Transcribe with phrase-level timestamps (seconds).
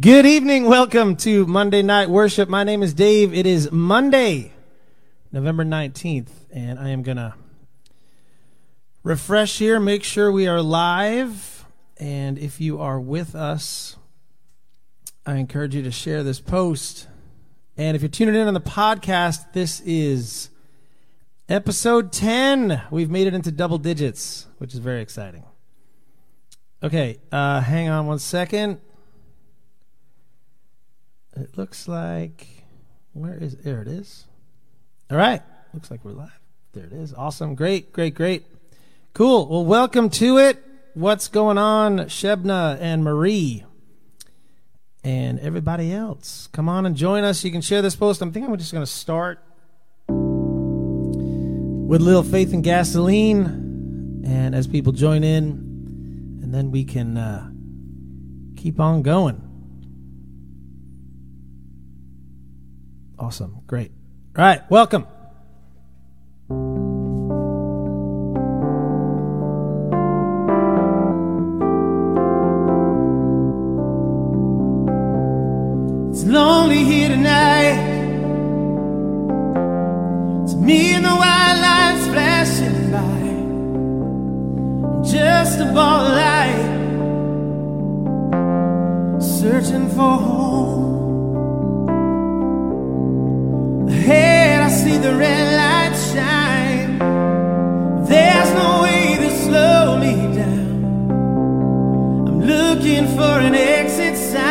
[0.00, 0.64] Good evening.
[0.64, 2.48] Welcome to Monday Night Worship.
[2.48, 3.34] My name is Dave.
[3.34, 4.54] It is Monday,
[5.30, 7.34] November 19th, and I am going to
[9.02, 11.66] refresh here, make sure we are live.
[11.98, 13.96] And if you are with us,
[15.26, 17.06] I encourage you to share this post.
[17.76, 20.48] And if you're tuning in on the podcast, this is
[21.46, 22.84] episode 10.
[22.90, 25.44] We've made it into double digits, which is very exciting.
[26.82, 28.80] Okay, uh, hang on one second.
[31.36, 32.46] It looks like
[33.12, 34.26] where is there it is.
[35.10, 35.42] All right.
[35.72, 36.38] Looks like we're live.
[36.72, 37.12] There it is.
[37.12, 37.56] Awesome.
[37.56, 38.44] Great, great, great.
[39.14, 39.48] Cool.
[39.48, 40.62] Well, welcome to it.
[40.94, 43.64] What's going on, Shebna and Marie?
[45.02, 46.48] And everybody else.
[46.52, 47.44] Come on and join us.
[47.44, 48.22] You can share this post.
[48.22, 49.40] I'm thinking I'm just to start
[50.06, 54.22] with little faith and gasoline.
[54.24, 57.50] And as people join in, and then we can uh,
[58.56, 59.43] keep on going.
[63.18, 63.60] Awesome.
[63.66, 63.92] Great.
[64.36, 64.62] All right.
[64.70, 65.06] Welcome.
[76.10, 77.78] It's lonely here tonight.
[80.44, 82.98] It's me and the white lights flashing by.
[84.88, 86.72] I'm just a ball of light.
[89.22, 90.83] Searching for home.
[94.06, 96.98] Ahead, I see the red light shine.
[98.04, 101.08] There's no way to slow me down.
[102.28, 104.43] I'm looking for an exit sign,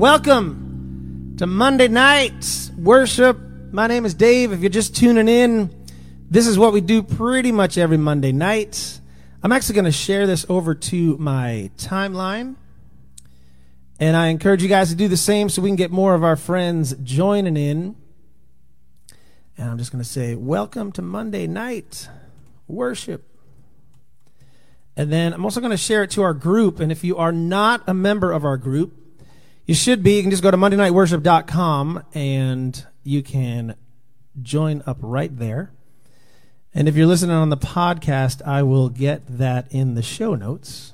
[0.00, 3.38] Welcome to Monday night worship.
[3.70, 4.50] My name is Dave.
[4.50, 5.68] If you're just tuning in,
[6.30, 8.98] this is what we do pretty much every Monday night.
[9.42, 12.56] I'm actually going to share this over to my timeline.
[13.98, 16.24] And I encourage you guys to do the same so we can get more of
[16.24, 17.94] our friends joining in.
[19.58, 22.08] And I'm just going to say, Welcome to Monday night
[22.66, 23.28] worship.
[24.96, 26.80] And then I'm also going to share it to our group.
[26.80, 28.94] And if you are not a member of our group,
[29.66, 30.16] you should be.
[30.16, 33.76] You can just go to MondayNightWorship.com and you can
[34.42, 35.72] join up right there.
[36.72, 40.92] And if you're listening on the podcast, I will get that in the show notes.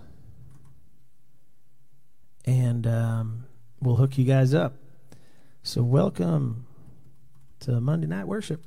[2.45, 3.45] And um,
[3.81, 4.75] we'll hook you guys up.
[5.63, 6.67] So, welcome
[7.61, 8.65] to Monday Night Worship.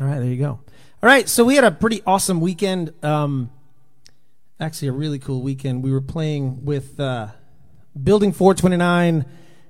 [0.00, 0.48] All right, there you go.
[0.48, 0.62] All
[1.02, 2.92] right, so we had a pretty awesome weekend.
[3.04, 3.50] Um,
[4.58, 5.84] actually, a really cool weekend.
[5.84, 7.28] We were playing with uh,
[8.00, 9.26] Building 429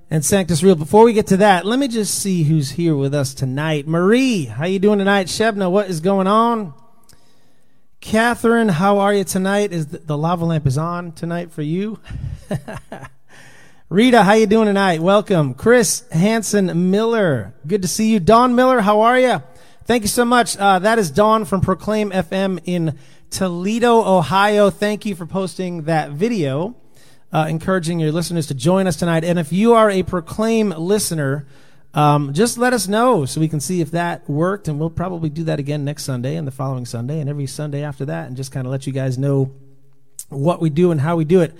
[0.09, 0.75] and Sanctus Real.
[0.75, 3.85] Before we get to that, let me just see who's here with us tonight.
[3.85, 5.27] Marie, how you doing tonight?
[5.27, 6.73] Shebna, what is going on?
[7.99, 9.73] Catherine, how are you tonight?
[9.73, 11.99] Is the, the lava lamp is on tonight for you?
[13.89, 15.01] Rita, how you doing tonight?
[15.01, 15.53] Welcome.
[15.53, 18.21] Chris Hanson Miller, good to see you.
[18.21, 19.43] Don Miller, how are you?
[19.83, 20.55] Thank you so much.
[20.55, 22.97] Uh, that is Don from Proclaim FM in
[23.29, 24.69] Toledo, Ohio.
[24.69, 26.77] Thank you for posting that video
[27.33, 29.23] uh, encouraging your listeners to join us tonight.
[29.23, 31.47] And if you are a Proclaim listener,
[31.95, 34.67] um, just let us know so we can see if that worked.
[34.67, 37.83] And we'll probably do that again next Sunday and the following Sunday and every Sunday
[37.83, 39.51] after that and just kind of let you guys know
[40.29, 41.53] what we do and how we do it.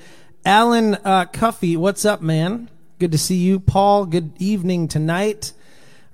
[0.46, 2.70] Alan uh, Cuffy, what's up, man?
[3.00, 3.60] Good to see you.
[3.60, 5.54] Paul, good evening tonight.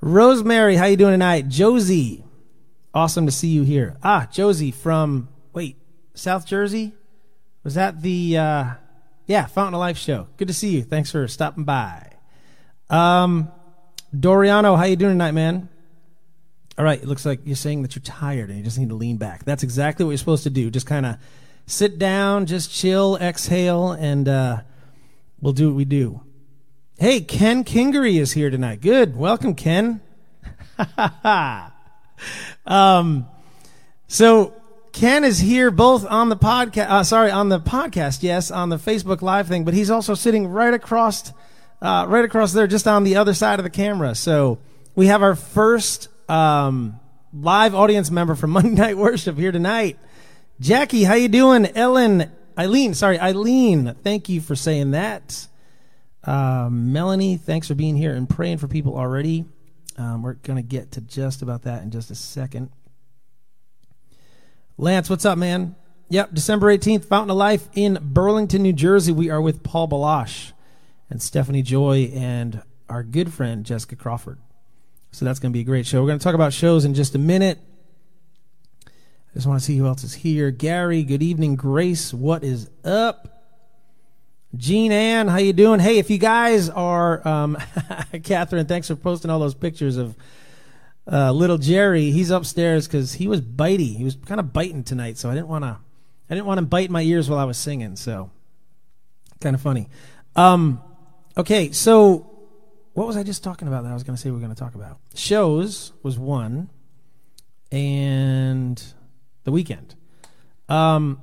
[0.01, 1.50] Rosemary, how you doing tonight?
[1.50, 2.23] Josie,
[2.94, 3.97] awesome to see you here.
[4.03, 5.75] Ah, Josie from, wait,
[6.13, 6.94] South Jersey?
[7.63, 8.73] Was that the, uh,
[9.29, 10.27] yeah, Fountain of Life show.
[10.37, 10.81] Good to see you.
[10.81, 12.13] Thanks for stopping by.
[12.89, 13.51] Um,
[14.11, 15.69] Doriano, how you doing tonight, man?
[16.79, 18.95] All right, it looks like you're saying that you're tired and you just need to
[18.95, 19.45] lean back.
[19.45, 20.71] That's exactly what you're supposed to do.
[20.71, 21.17] Just kind of
[21.67, 24.61] sit down, just chill, exhale, and uh,
[25.39, 26.23] we'll do what we do.
[26.97, 28.81] Hey, Ken Kingery is here tonight.
[28.81, 29.15] Good.
[29.15, 30.01] Welcome, Ken.
[32.65, 33.27] um,
[34.07, 34.58] so
[35.00, 38.75] Ken is here both on the podcast, uh, sorry, on the podcast, yes, on the
[38.75, 41.31] Facebook Live thing, but he's also sitting right across,
[41.81, 44.13] uh, right across there, just on the other side of the camera.
[44.13, 44.60] So
[44.96, 47.00] we have our first um,
[47.34, 49.98] live audience member from Monday Night Worship here tonight.
[50.60, 51.66] Jackie, how you doing?
[51.78, 55.48] Ellen, Eileen, sorry, Eileen, thank you for saying that.
[56.25, 59.46] Uh, Melanie, thanks for being here and praying for people already.
[59.98, 62.69] Um, we're going to get to just about that in just a second.
[64.79, 65.75] Lance, what's up, man?
[66.07, 69.11] Yep, December 18th, Fountain of Life in Burlington, New Jersey.
[69.11, 70.53] We are with Paul Baloche
[71.09, 74.39] and Stephanie Joy and our good friend Jessica Crawford.
[75.11, 75.99] So that's going to be a great show.
[75.99, 77.59] We're going to talk about shows in just a minute.
[78.87, 80.49] I just want to see who else is here.
[80.49, 81.57] Gary, good evening.
[81.57, 83.43] Grace, what is up?
[84.55, 85.81] Jean Ann, how you doing?
[85.81, 87.57] Hey, if you guys are, um,
[88.23, 90.15] Catherine, thanks for posting all those pictures of
[91.11, 93.95] uh, little Jerry, he's upstairs because he was bitey.
[93.95, 95.77] He was kind of biting tonight, so I didn't want to.
[96.29, 97.95] I didn't want him biting my ears while I was singing.
[97.95, 98.29] So,
[99.41, 99.89] kind of funny.
[100.35, 100.81] Um,
[101.35, 102.29] okay, so
[102.94, 104.53] what was I just talking about that I was going to say we are going
[104.53, 105.00] to talk about?
[105.15, 106.69] Shows was one,
[107.71, 108.81] and
[109.45, 109.95] the weekend.
[110.67, 111.19] Um,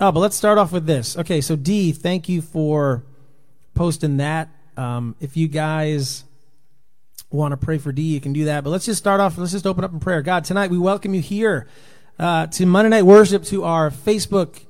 [0.00, 1.16] oh, but let's start off with this.
[1.16, 3.04] Okay, so D, thank you for
[3.74, 4.48] posting that.
[4.76, 6.24] Um, if you guys
[7.30, 8.64] want to pray for D, you can do that.
[8.64, 9.36] But let's just start off.
[9.36, 10.22] Let's just open up in prayer.
[10.22, 11.66] God, tonight we welcome you here
[12.18, 14.64] uh, to Monday Night Worship, to our Facebook,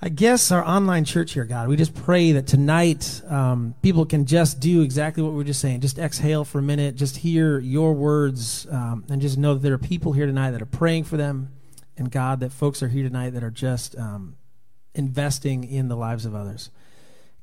[0.00, 1.68] I guess our online church here, God.
[1.68, 5.60] We just pray that tonight um, people can just do exactly what we are just
[5.60, 5.80] saying.
[5.80, 9.74] Just exhale for a minute, just hear your words, um, and just know that there
[9.74, 11.50] are people here tonight that are praying for them.
[11.98, 14.36] And God, that folks are here tonight that are just um,
[14.94, 16.70] investing in the lives of others.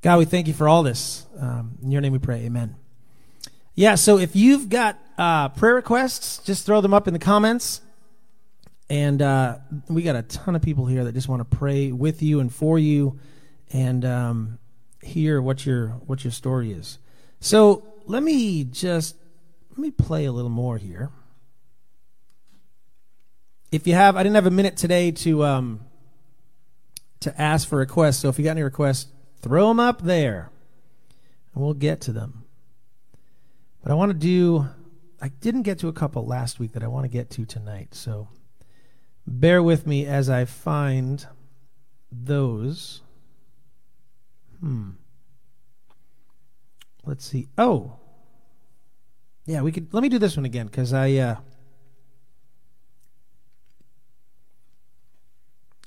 [0.01, 1.27] God, we thank you for all this.
[1.39, 2.45] Um, in your name we pray.
[2.45, 2.86] Amen.
[3.79, 7.81] Yeah, so if you've got uh, prayer requests, just throw them up in the comments.
[8.89, 12.23] And uh, we got a ton of people here that just want to pray with
[12.23, 13.19] you and for you,
[13.71, 14.59] and um,
[15.03, 16.97] hear what your what your story is.
[17.39, 19.15] So let me just
[19.69, 21.11] let me play a little more here.
[23.71, 25.81] If you have, I didn't have a minute today to um,
[27.19, 28.17] to ask for requests.
[28.17, 29.05] So if you got any requests,
[29.39, 30.49] throw them up there,
[31.53, 32.45] and we'll get to them.
[33.81, 34.67] But I want to do,
[35.21, 37.93] I didn't get to a couple last week that I want to get to tonight.
[37.93, 38.27] So
[39.25, 41.25] bear with me as I find
[42.11, 43.01] those.
[44.59, 44.91] Hmm.
[47.05, 47.47] Let's see.
[47.57, 47.97] Oh.
[49.45, 51.35] Yeah, we could let me do this one again cuz I uh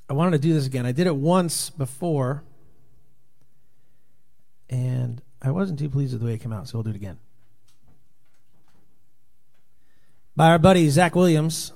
[0.08, 0.86] I wanted to do this again.
[0.86, 2.42] I did it once before
[4.68, 6.96] and I wasn't too pleased with the way it came out, so we'll do it
[6.96, 7.18] again
[10.40, 11.70] by our buddy Zach Williams.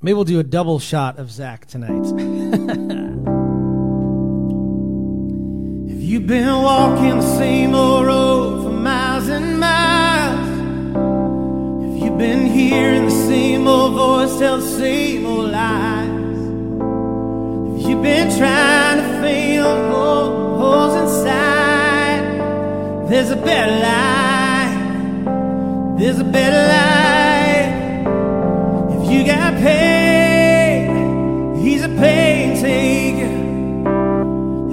[0.00, 1.90] Maybe we'll do a double shot of Zach tonight.
[5.90, 10.46] if you've been walking the same old road for miles and miles,
[11.96, 16.06] if you've been hearing the same old voice tell the same old lies?
[16.06, 19.90] Have you've been trying to fill
[20.56, 22.22] holes inside?
[23.10, 25.98] There's a better life.
[25.98, 27.19] There's a better life.
[29.10, 30.86] You got pain,
[31.56, 33.34] he's a pain taker.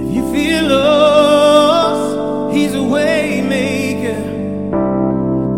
[0.00, 4.20] If you feel lost, he's a way maker.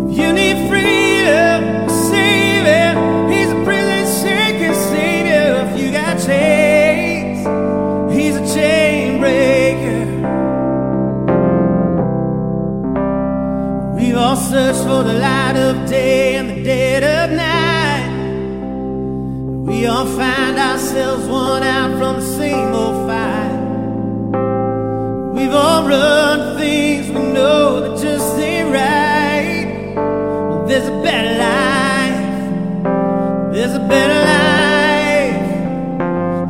[0.09, 2.97] If you need freedom, save.
[3.31, 5.67] He's a prison shaking savior.
[5.67, 7.39] If you got chains,
[8.15, 10.01] he's a chain breaker.
[13.95, 17.60] We've all searched for the light of day and the dead of night.
[19.71, 23.59] We all find ourselves worn out from the same old fight.
[25.33, 29.93] We've all run things we know that just ain't right.
[29.95, 32.19] Well, there's a better life.
[33.53, 35.39] There's a better life.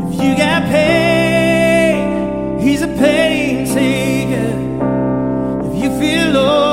[0.08, 4.52] If you got pain, he's a pain taker.
[5.68, 6.71] If you feel lost,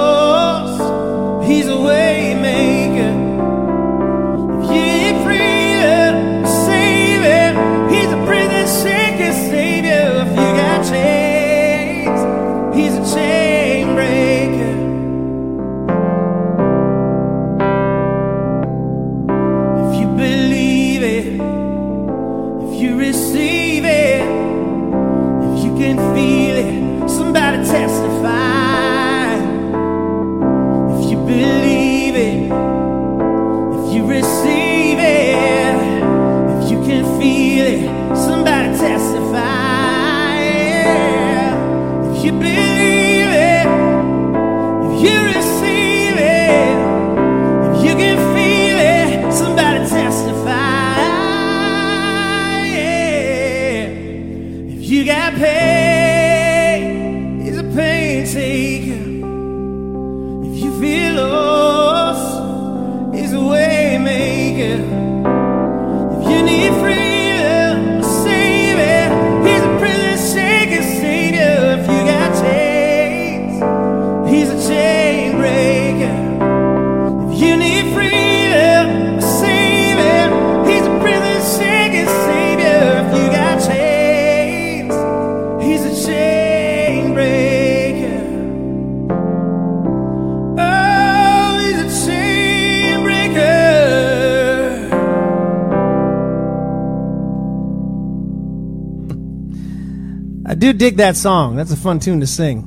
[100.48, 101.56] I do dig that song.
[101.56, 102.64] That's a fun tune to sing.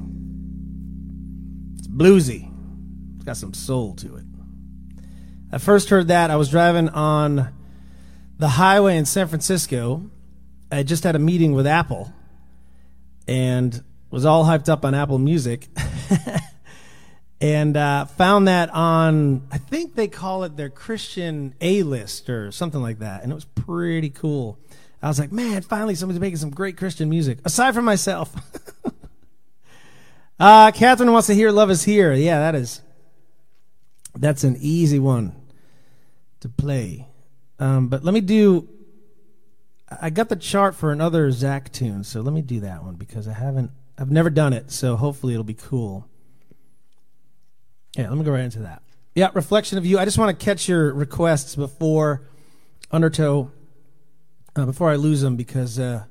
[1.79, 2.47] It's bluesy.
[3.15, 4.25] It's got some soul to it.
[5.51, 7.51] I first heard that I was driving on
[8.37, 10.11] the highway in San Francisco.
[10.71, 12.13] I just had a meeting with Apple
[13.27, 15.67] and was all hyped up on Apple Music.
[17.41, 22.51] and uh, found that on, I think they call it their Christian A list or
[22.51, 23.23] something like that.
[23.23, 24.59] And it was pretty cool.
[25.01, 28.33] I was like, man, finally somebody's making some great Christian music, aside from myself.
[30.39, 32.13] uh, Catherine wants to hear Love is Here.
[32.13, 32.81] Yeah, that is.
[34.15, 35.35] That's an easy one
[36.41, 37.07] to play.
[37.59, 38.67] Um, but let me do.
[40.01, 43.27] I got the chart for another Zach tune, so let me do that one because
[43.27, 43.71] I haven't.
[43.97, 46.07] I've never done it, so hopefully it'll be cool.
[47.97, 48.81] Yeah, let me go right into that.
[49.15, 49.99] Yeah, reflection of you.
[49.99, 52.27] I just want to catch your requests before
[52.89, 53.51] Undertow,
[54.55, 56.05] uh, before I lose them because uh,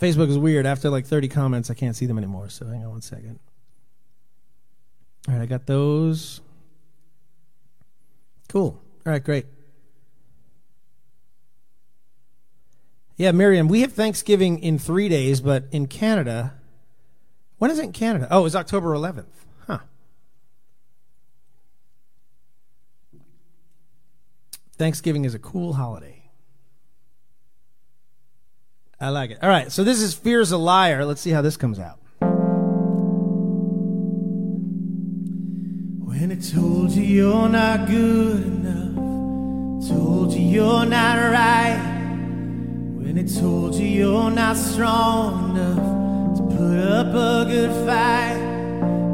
[0.00, 0.66] Facebook is weird.
[0.66, 2.48] After like 30 comments, I can't see them anymore.
[2.48, 3.38] So hang on one second.
[5.28, 6.40] All right, I got those.
[8.48, 8.80] Cool.
[9.06, 9.46] All right, great.
[13.16, 16.54] Yeah, Miriam, we have Thanksgiving in three days, but in Canada,
[17.58, 18.28] when is it in Canada?
[18.30, 19.26] Oh, it's October 11th.
[24.78, 26.30] Thanksgiving is a cool holiday.
[29.00, 29.38] I like it.
[29.42, 31.04] All right, so this is Fear's a Liar.
[31.04, 31.98] Let's see how this comes out.
[36.04, 41.80] When it told you you're not good enough, told you you're not right.
[42.96, 48.38] When it told you you're not strong enough to put up a good fight.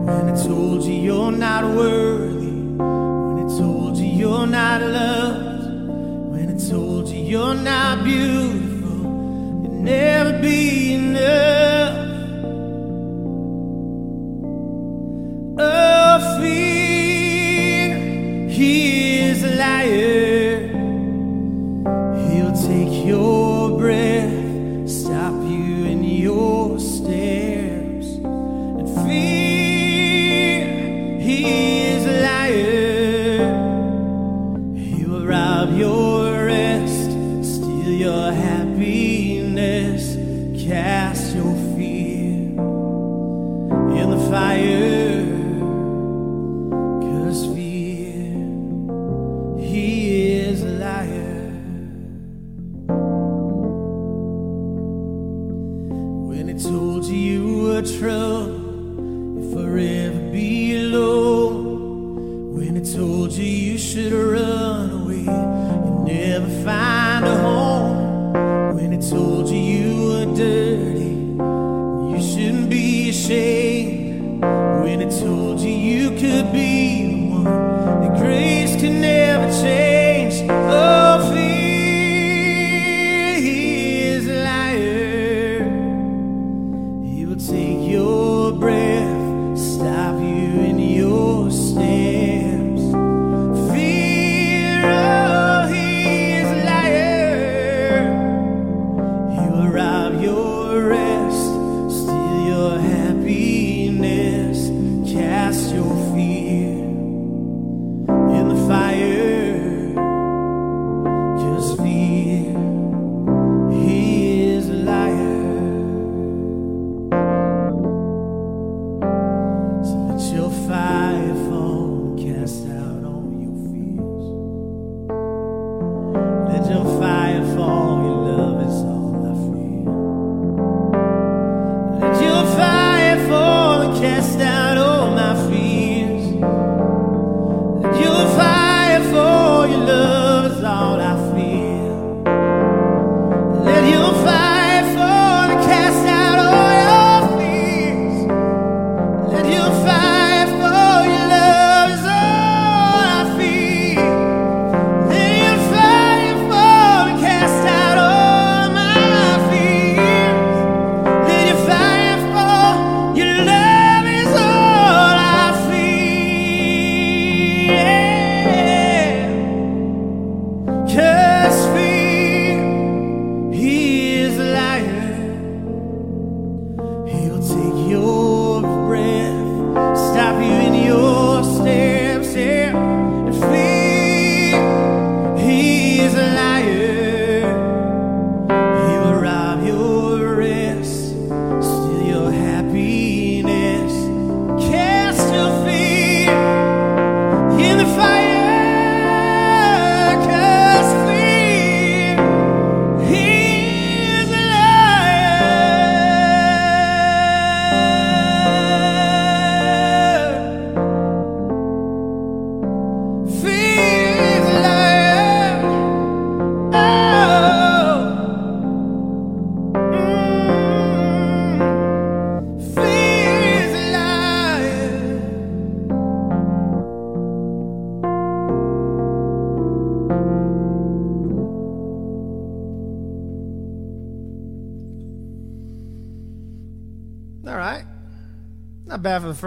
[0.07, 2.53] When it told you you're not worthy.
[2.77, 5.54] When it told you you're not loved.
[6.45, 9.01] When I told you you're not beautiful.
[9.63, 11.97] You'll never be enough.
[15.59, 16.74] Oh, fear,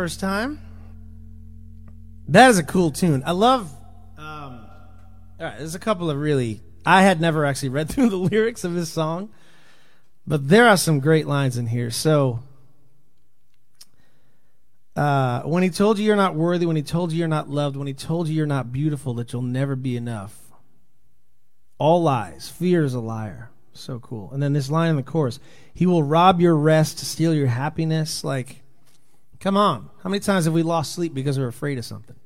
[0.07, 0.57] first time.
[2.29, 3.23] That is a cool tune.
[3.25, 3.69] I love.
[4.17, 4.65] Um,
[5.37, 6.61] all right, there's a couple of really.
[6.85, 9.27] I had never actually read through the lyrics of this song,
[10.25, 11.91] but there are some great lines in here.
[11.91, 12.39] So,
[14.95, 17.75] uh, when he told you you're not worthy, when he told you you're not loved,
[17.75, 20.39] when he told you you're not beautiful, that you'll never be enough.
[21.79, 22.47] All lies.
[22.47, 23.49] Fear is a liar.
[23.73, 24.31] So cool.
[24.31, 25.41] And then this line in the chorus
[25.73, 28.23] He will rob your rest steal your happiness.
[28.23, 28.63] Like,
[29.47, 29.89] come on.
[30.03, 32.17] How many times have we lost sleep because we're afraid of something?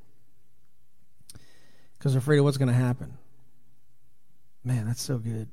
[1.96, 3.16] Because we're afraid of what's going to happen.
[4.64, 5.48] Man, that's so good.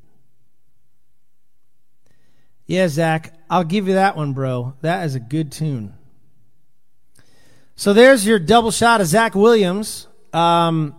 [2.65, 4.77] Yeah, Zach, I'll give you that one, bro.
[4.81, 5.93] That is a good tune.
[7.77, 10.09] So there's your double shot of Zach Williams.
[10.33, 10.97] Um,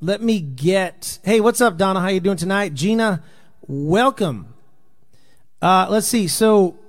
[0.00, 1.20] let me get.
[1.22, 2.00] Hey, what's up, Donna?
[2.00, 2.74] How you doing tonight?
[2.74, 3.22] Gina,
[3.68, 4.54] welcome.
[5.62, 6.26] Uh, let's see.
[6.26, 6.80] So,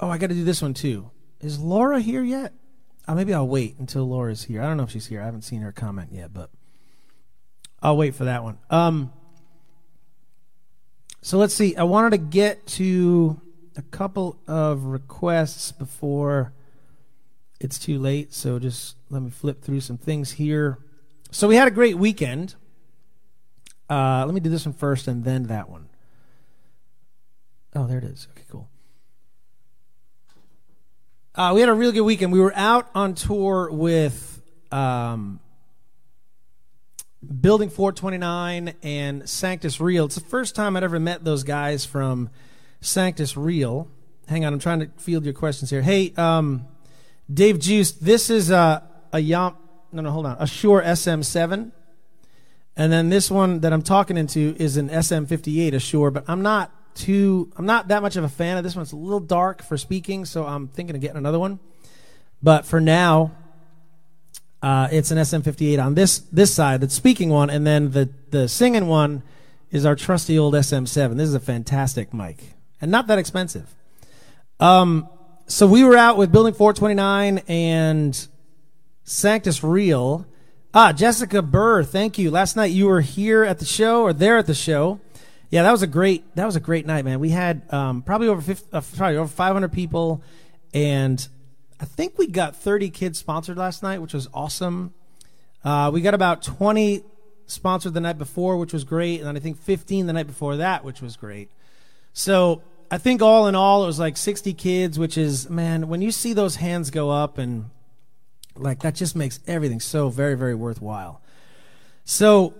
[0.00, 1.10] oh, I got to do this one too.
[1.44, 2.54] Is Laura here yet?
[3.06, 4.62] Uh, maybe I'll wait until Laura's here.
[4.62, 5.20] I don't know if she's here.
[5.20, 6.48] I haven't seen her comment yet, but
[7.82, 8.56] I'll wait for that one.
[8.70, 9.12] Um,
[11.20, 11.76] so let's see.
[11.76, 13.38] I wanted to get to
[13.76, 16.54] a couple of requests before
[17.60, 18.32] it's too late.
[18.32, 20.78] So just let me flip through some things here.
[21.30, 22.54] so we had a great weekend.
[23.90, 25.90] Uh, let me do this one first and then that one.
[27.76, 28.28] Oh, there it is.
[28.30, 28.70] Okay, cool.
[31.36, 32.32] Uh, we had a really good weekend.
[32.32, 35.40] We were out on tour with um,
[37.40, 40.04] Building 429 and Sanctus Real.
[40.04, 42.30] It's the first time I'd ever met those guys from
[42.80, 43.88] Sanctus Real.
[44.28, 45.82] Hang on, I'm trying to field your questions here.
[45.82, 46.68] Hey, um,
[47.32, 49.56] Dave Juice, this is a, a Yom,
[49.90, 51.72] no, no, hold on, a Shure SM7.
[52.76, 56.42] And then this one that I'm talking into is an SM58, a Shure, but I'm
[56.42, 58.82] not too, I'm not that much of a fan of this one.
[58.82, 61.58] It's a little dark for speaking, so I'm thinking of getting another one.
[62.42, 63.32] But for now,
[64.62, 68.48] uh, it's an SM58 on this this side, the speaking one, and then the the
[68.48, 69.22] singing one
[69.70, 71.16] is our trusty old SM7.
[71.16, 73.74] This is a fantastic mic, and not that expensive.
[74.60, 75.08] Um,
[75.46, 78.28] so we were out with Building 429 and
[79.02, 80.26] Sanctus Real.
[80.72, 82.30] Ah, Jessica Burr, thank you.
[82.30, 85.00] Last night you were here at the show or there at the show.
[85.54, 87.20] Yeah, that was a great that was a great night, man.
[87.20, 90.20] We had um, probably over 50, uh, probably over 500 people,
[90.72, 91.28] and
[91.78, 94.94] I think we got 30 kids sponsored last night, which was awesome.
[95.62, 97.04] Uh, we got about 20
[97.46, 100.56] sponsored the night before, which was great, and then I think 15 the night before
[100.56, 101.52] that, which was great.
[102.12, 106.02] So I think all in all, it was like 60 kids, which is man, when
[106.02, 107.70] you see those hands go up and
[108.56, 111.22] like that just makes everything so very, very worthwhile.
[112.04, 112.54] So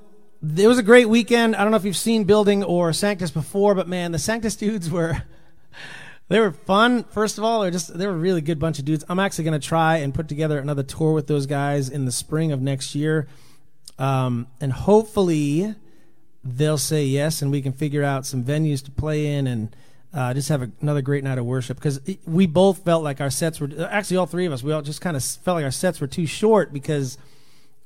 [0.57, 1.57] it was a great weekend.
[1.57, 4.91] I don't know if you've seen Building or Sanctus before, but man, the Sanctus dudes
[4.91, 5.23] were
[6.29, 7.05] they were fun.
[7.05, 9.05] First of all, they're just they were a really good bunch of dudes.
[9.09, 12.53] I'm actually to try and put together another tour with those guys in the spring
[12.53, 13.27] of next year,
[13.99, 15.75] um, and hopefully
[16.43, 19.75] they'll say yes, and we can figure out some venues to play in and
[20.13, 23.31] uh, just have a, another great night of worship because we both felt like our
[23.31, 25.73] sets were actually all three of us we all just kind of felt like our
[25.73, 27.19] sets were too short because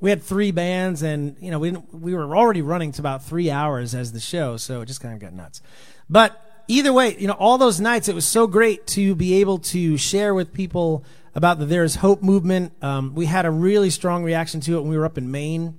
[0.01, 3.51] we had three bands and you know we we were already running to about three
[3.51, 5.61] hours as the show so it just kind of got nuts.
[6.09, 9.59] But either way you know all those nights it was so great to be able
[9.59, 12.73] to share with people about the there is hope movement.
[12.83, 15.79] Um, we had a really strong reaction to it when we were up in maine.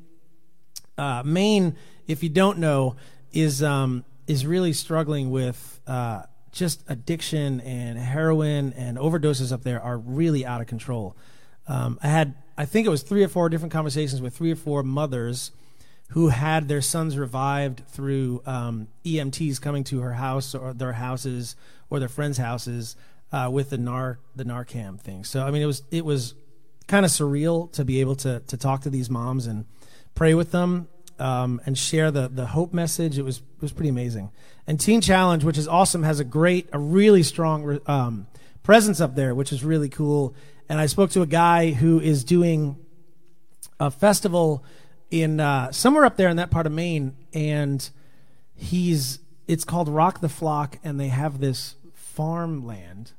[0.98, 1.76] Uh, maine
[2.08, 2.96] if you don't know
[3.32, 9.82] is um, is really struggling with uh, just addiction and heroin and overdoses up there
[9.82, 11.16] are really out of control.
[11.68, 14.58] Um, I had, I think it was three or four different conversations with three or
[14.58, 15.52] four mothers
[16.10, 21.56] who had their sons revived through um, EMTs coming to her house or their houses
[21.90, 22.98] or their friends' houses
[23.32, 25.24] uh, with the nar the Narcan thing.
[25.24, 26.34] So I mean, it was it was
[26.86, 29.64] kind of surreal to be able to to talk to these moms and
[30.14, 33.18] pray with them um, and share the the hope message.
[33.18, 34.32] It was it was pretty amazing.
[34.68, 38.28] And Teen Challenge, which is awesome, has a great, a really strong um,
[38.64, 40.36] presence up there, which is really cool.
[40.70, 42.78] And I spoke to a guy who is doing
[43.80, 44.64] a festival
[45.12, 47.90] in uh, somewhere up there in that part of Maine, and
[48.56, 53.14] he's it's called Rock the Flock, and they have this farmland.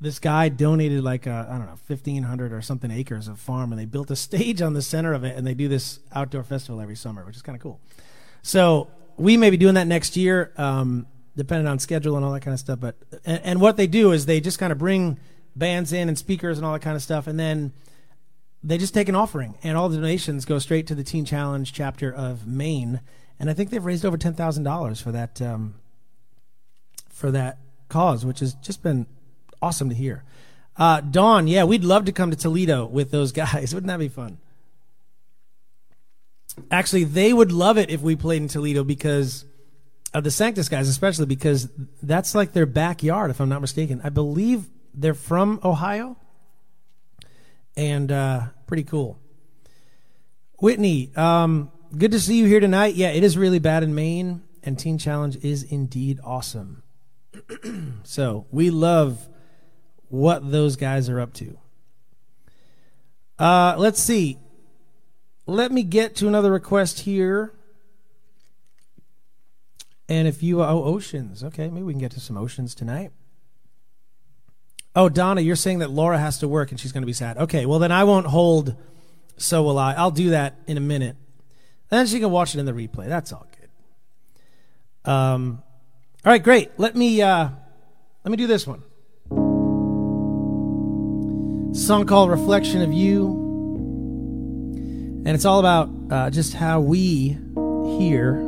[0.00, 3.80] This guy donated like I don't know fifteen hundred or something acres of farm, and
[3.80, 6.80] they built a stage on the center of it, and they do this outdoor festival
[6.80, 7.80] every summer, which is kind of cool.
[8.42, 11.06] So we may be doing that next year, um,
[11.36, 12.80] depending on schedule and all that kind of stuff.
[12.80, 15.18] But and, and what they do is they just kind of bring
[15.56, 17.72] bands in and speakers and all that kind of stuff, and then
[18.62, 21.72] they just take an offering, and all the donations go straight to the Teen Challenge
[21.72, 23.00] chapter of Maine.
[23.38, 25.74] And I think they've raised over ten thousand dollars for that um,
[27.08, 29.06] for that cause, which has just been
[29.62, 30.24] awesome to hear.
[30.76, 33.74] Uh, Dawn, yeah, we'd love to come to Toledo with those guys.
[33.74, 34.38] Wouldn't that be fun?
[36.70, 39.44] Actually, they would love it if we played in Toledo because
[40.14, 41.68] of the Sanctus guys, especially because
[42.02, 44.00] that's like their backyard, if I'm not mistaken.
[44.02, 44.64] I believe
[44.96, 46.16] they're from Ohio,
[47.76, 49.18] and uh, pretty cool.
[50.58, 52.94] Whitney, um, good to see you here tonight.
[52.94, 56.82] Yeah, it is really bad in Maine, and Teen Challenge is indeed awesome.
[58.02, 59.28] so we love
[60.08, 61.58] what those guys are up to.
[63.38, 64.38] Uh, let's see
[65.46, 67.52] let me get to another request here.
[70.08, 71.42] And if you, oh, oceans.
[71.42, 73.12] Okay, maybe we can get to some oceans tonight.
[74.96, 77.36] Oh, Donna, you're saying that Laura has to work and she's going to be sad.
[77.36, 78.74] Okay, well, then I won't hold
[79.36, 79.92] So Will I.
[79.92, 81.16] I'll do that in a minute.
[81.90, 83.06] then she can watch it in the replay.
[83.06, 85.12] That's all good.
[85.12, 85.62] Um,
[86.24, 86.70] all right, great.
[86.78, 87.50] Let me, uh,
[88.24, 88.82] let me do this one.
[91.74, 93.44] song called Reflection of You.
[95.26, 97.36] And it's all about uh, just how we
[97.98, 98.42] here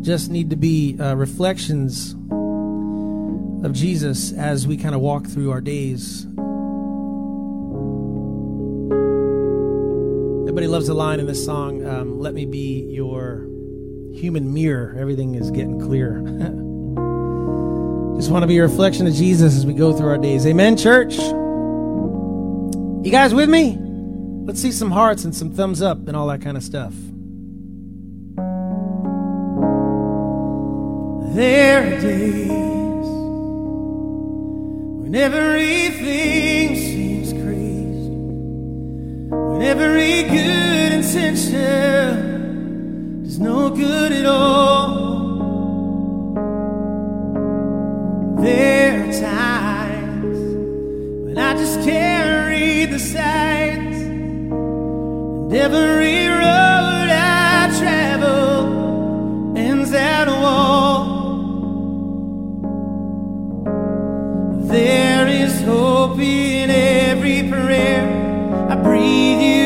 [0.00, 2.14] just need to be uh, reflections
[3.64, 6.24] of Jesus as we kind of walk through our days.
[10.44, 13.46] Everybody loves the line in this song um, Let me be your
[14.14, 14.96] human mirror.
[14.98, 16.20] Everything is getting clear.
[18.16, 20.46] Just want to be a reflection of Jesus as we go through our days.
[20.46, 21.16] Amen, church.
[23.04, 23.78] You guys with me?
[24.44, 26.94] Let's see some hearts and some thumbs up and all that kind of stuff.
[31.34, 32.77] There are days
[35.08, 38.10] when everything seems crazed,
[39.30, 42.42] when every good intention
[43.22, 45.08] does no good at all.
[48.42, 50.38] There are times
[51.24, 56.67] when I just carry the signs, and every road.
[68.98, 69.57] breathe you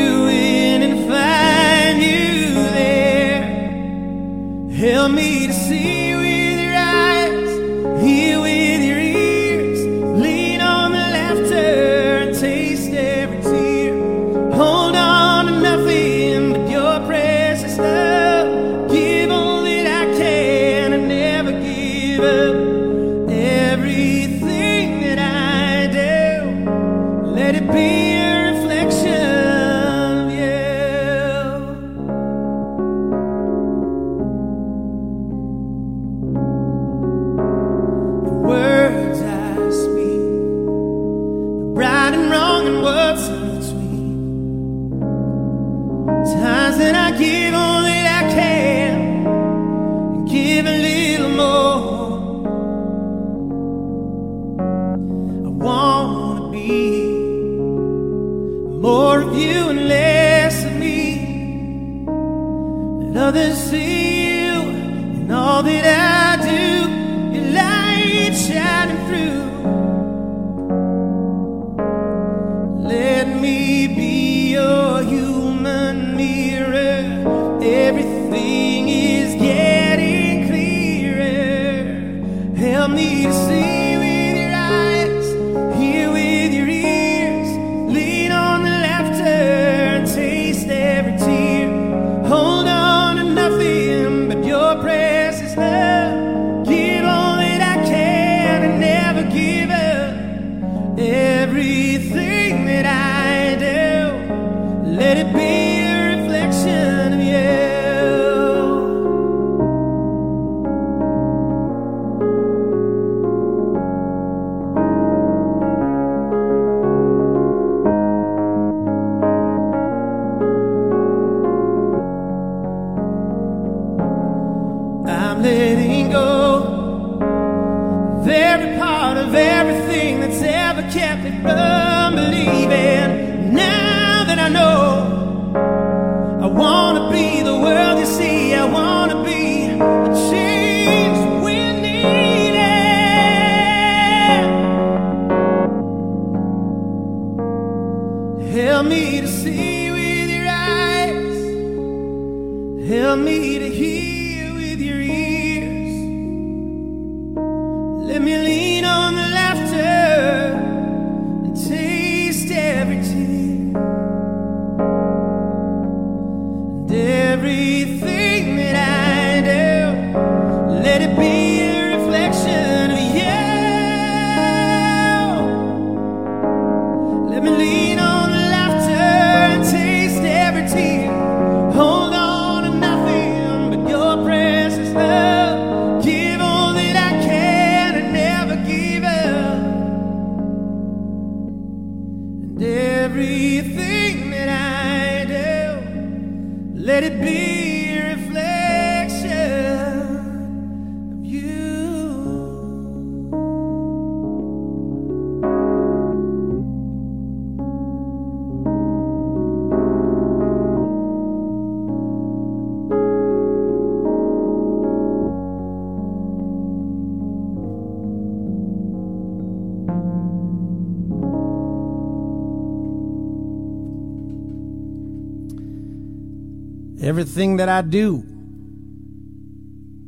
[227.33, 228.23] Thing that I do.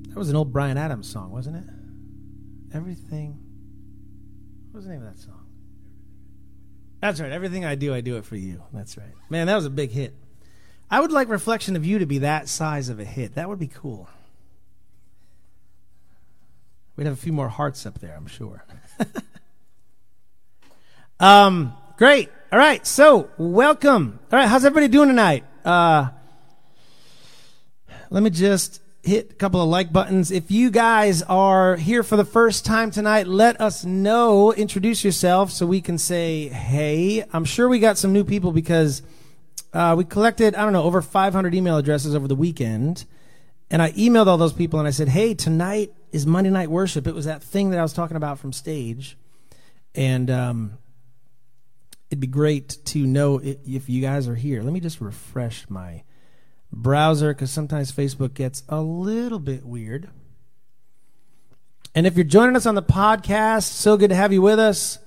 [0.09, 1.63] That was an old Bryan Adams song, wasn't it?
[2.71, 3.39] Everything.
[4.69, 5.43] What was the name of that song?
[7.01, 7.31] That's right.
[7.31, 8.61] Everything I do, I do it for you.
[8.73, 9.09] That's right.
[9.29, 10.13] Man, that was a big hit.
[10.91, 13.33] I would like Reflection of You to be that size of a hit.
[13.33, 14.07] That would be cool.
[16.95, 18.63] We'd have a few more hearts up there, I'm sure.
[21.19, 22.29] um, great.
[22.51, 22.85] All right.
[22.85, 24.19] So, welcome.
[24.31, 24.47] All right.
[24.47, 25.43] How's everybody doing tonight?
[25.65, 26.09] Uh,
[28.09, 30.31] let me just hit a couple of like buttons.
[30.31, 34.51] If you guys are here for the first time tonight, let us know.
[34.53, 37.23] Introduce yourself so we can say hey.
[37.31, 39.03] I'm sure we got some new people because
[39.73, 43.05] uh, we collected, I don't know, over 500 email addresses over the weekend.
[43.69, 47.07] And I emailed all those people and I said, hey, tonight is Monday Night Worship.
[47.07, 49.17] It was that thing that I was talking about from stage.
[49.93, 50.77] And um,
[52.09, 54.63] it'd be great to know if you guys are here.
[54.63, 56.03] Let me just refresh my
[56.75, 60.09] browser because sometimes Facebook gets a little bit weird.
[61.95, 64.99] And if you're joining us on the podcast, so good to have you with us.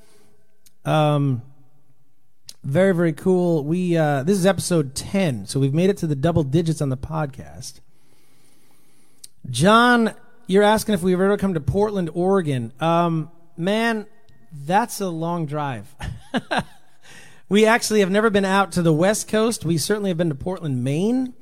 [0.86, 1.42] Um,
[2.64, 3.64] very very cool.
[3.64, 6.88] We uh, this is episode ten, so we've made it to the double digits on
[6.88, 7.80] the podcast.
[9.50, 10.14] John,
[10.46, 12.72] you're asking if we've ever come to Portland, Oregon.
[12.80, 14.06] Um, man,
[14.52, 15.94] that's a long drive.
[17.48, 19.64] we actually have never been out to the West Coast.
[19.64, 21.34] We certainly have been to Portland, Maine.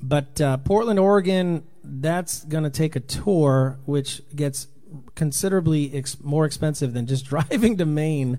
[0.00, 4.68] But uh, Portland, Oregon, that's going to take a tour, which gets
[5.14, 8.38] considerably ex- more expensive than just driving to Maine.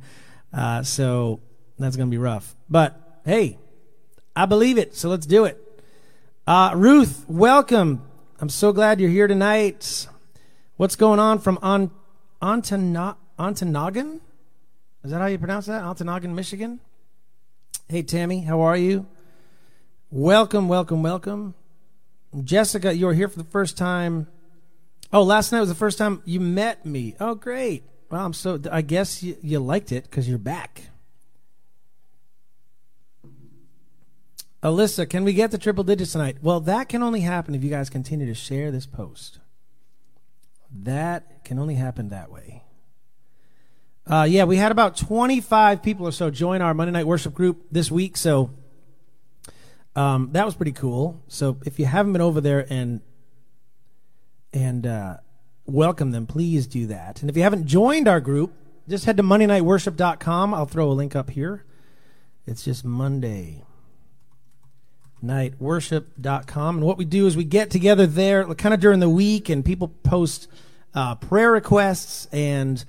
[0.53, 1.41] Uh, so
[1.77, 2.55] that's going to be rough.
[2.69, 3.57] But hey,
[4.35, 4.95] I believe it.
[4.95, 5.57] So let's do it.
[6.47, 8.03] Uh, Ruth, welcome.
[8.39, 10.07] I'm so glad you're here tonight.
[10.77, 11.91] What's going on from on,
[12.41, 14.21] Ontonagon?
[15.03, 15.83] Is that how you pronounce that?
[15.83, 16.79] Ontonagon, Michigan?
[17.87, 19.05] Hey, Tammy, how are you?
[20.11, 21.53] Welcome, welcome, welcome.
[22.43, 24.27] Jessica, you're here for the first time.
[25.13, 27.15] Oh, last night was the first time you met me.
[27.19, 27.83] Oh, great.
[28.09, 30.89] Well, I'm so, I guess you, you liked it because you're back.
[34.63, 36.37] Alyssa, can we get the triple digits tonight?
[36.41, 39.37] Well, that can only happen if you guys continue to share this post.
[40.71, 42.63] That can only happen that way.
[44.07, 47.67] Uh, yeah, we had about 25 people or so join our Monday night worship group
[47.71, 48.17] this week.
[48.17, 48.49] So
[49.95, 51.21] um, that was pretty cool.
[51.27, 53.01] So if you haven't been over there and
[54.51, 55.17] and uh,
[55.65, 57.21] welcome them, please do that.
[57.21, 58.53] And if you haven't joined our group,
[58.87, 60.53] just head to MondayNightWorship.com.
[60.53, 61.65] I'll throw a link up here.
[62.47, 63.63] It's just Monday
[65.23, 66.77] nightworship.com.
[66.77, 69.63] And what we do is we get together there kind of during the week and
[69.63, 70.47] people post
[70.93, 72.83] uh, prayer requests and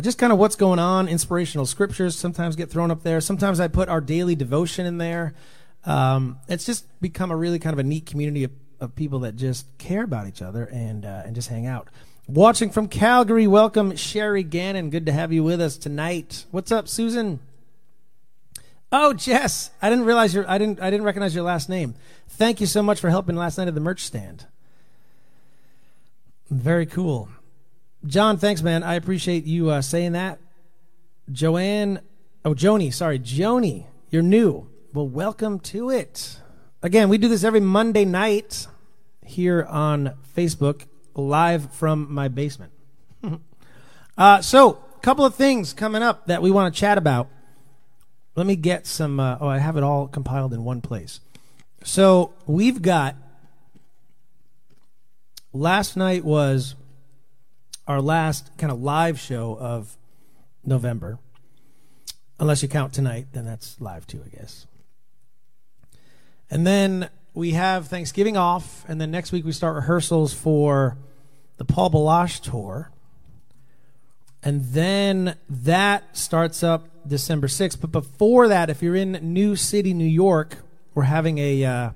[0.00, 1.08] just kind of what's going on.
[1.08, 3.20] Inspirational scriptures sometimes get thrown up there.
[3.20, 5.34] Sometimes I put our daily devotion in there.
[5.88, 9.36] Um, it's just become a really kind of a neat community of, of people that
[9.36, 11.88] just care about each other and uh, and just hang out.
[12.26, 14.90] Watching from Calgary, welcome Sherry Gannon.
[14.90, 16.44] Good to have you with us tonight.
[16.50, 17.40] What's up, Susan?
[18.92, 21.94] Oh, Jess, I didn't realize your I didn't I didn't recognize your last name.
[22.28, 24.44] Thank you so much for helping last night at the merch stand.
[26.50, 27.30] Very cool.
[28.06, 28.82] John, thanks, man.
[28.82, 30.38] I appreciate you uh, saying that.
[31.32, 32.00] Joanne,
[32.44, 34.67] oh, Joni, sorry, Joni, you're new.
[34.94, 36.38] Well, welcome to it.
[36.82, 38.66] Again, we do this every Monday night
[39.22, 42.72] here on Facebook, live from my basement.
[44.18, 47.28] uh, so, a couple of things coming up that we want to chat about.
[48.34, 49.20] Let me get some.
[49.20, 51.20] Uh, oh, I have it all compiled in one place.
[51.84, 53.14] So, we've got.
[55.52, 56.76] Last night was
[57.86, 59.98] our last kind of live show of
[60.64, 61.18] November.
[62.40, 64.66] Unless you count tonight, then that's live too, I guess.
[66.50, 70.96] And then we have Thanksgiving off, and then next week we start rehearsals for
[71.58, 72.90] the Paul Baloche tour.
[74.42, 77.80] And then that starts up December 6th.
[77.80, 80.56] But before that, if you're in New City, New York,
[80.94, 81.90] we're having a uh,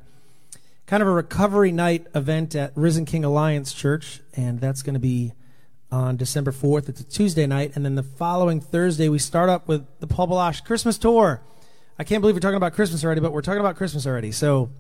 [0.86, 5.00] kind of a recovery night event at Risen King Alliance Church, and that's going to
[5.00, 5.32] be
[5.90, 6.88] on December 4th.
[6.88, 7.72] It's a Tuesday night.
[7.74, 11.40] And then the following Thursday, we start up with the Paul Baloche Christmas tour.
[11.98, 14.32] I can't believe we're talking about Christmas already, but we're talking about Christmas already.
[14.32, 14.70] So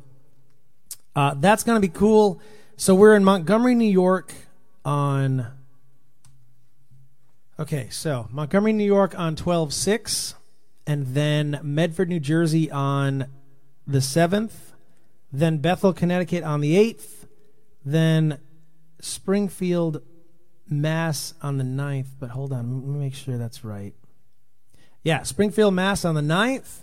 [1.14, 2.40] uh, that's going to be cool.
[2.76, 4.32] So we're in Montgomery, New York
[4.84, 5.46] on.
[7.58, 10.34] Okay, so Montgomery, New York on 12 6,
[10.86, 13.26] and then Medford, New Jersey on
[13.86, 14.52] the 7th,
[15.30, 17.26] then Bethel, Connecticut on the 8th,
[17.84, 18.38] then
[19.00, 20.02] Springfield,
[20.68, 22.08] Mass on the 9th.
[22.18, 23.94] But hold on, let me make sure that's right.
[25.04, 26.78] Yeah, Springfield, Mass on the 9th.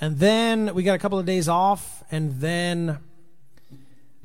[0.00, 2.02] And then we got a couple of days off.
[2.10, 2.98] And then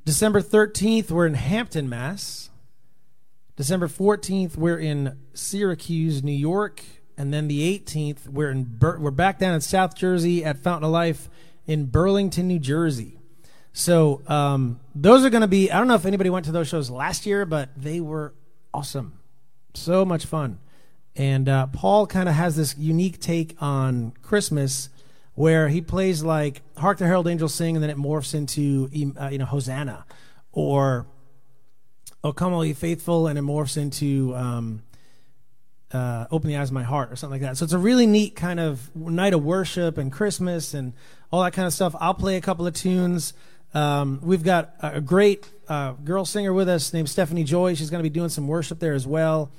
[0.05, 2.49] December 13th, we're in Hampton, Mass.
[3.55, 6.81] December 14th, we're in Syracuse, New York.
[7.17, 10.85] And then the 18th, we're in Bur- we're back down in South Jersey at Fountain
[10.85, 11.29] of Life
[11.67, 13.19] in Burlington, New Jersey.
[13.73, 15.71] So um, those are going to be.
[15.71, 18.33] I don't know if anybody went to those shows last year, but they were
[18.73, 19.19] awesome,
[19.73, 20.59] so much fun.
[21.15, 24.89] And uh, Paul kind of has this unique take on Christmas,
[25.39, 29.29] where he plays like "Hark the Herald Angels Sing," and then it morphs into uh,
[29.29, 30.05] you know Hosanna,
[30.51, 31.07] or
[32.25, 34.83] "O Come All Ye Faithful," and it morphs into um,
[35.93, 37.55] uh, "Open the Eyes of My Heart" or something like that.
[37.55, 40.91] So it's a really neat kind of night of worship and Christmas and
[41.31, 41.95] all that kind of stuff.
[42.01, 43.31] I'll play a couple of tunes.
[43.73, 47.75] Um, we've got a great uh, girl singer with us named Stephanie Joy.
[47.75, 49.51] She's going to be doing some worship there as well.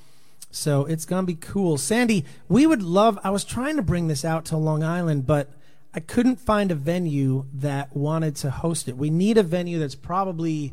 [0.51, 1.78] So it's going to be cool.
[1.78, 5.49] Sandy, we would love, I was trying to bring this out to Long Island, but
[5.93, 8.97] I couldn't find a venue that wanted to host it.
[8.97, 10.72] We need a venue that's probably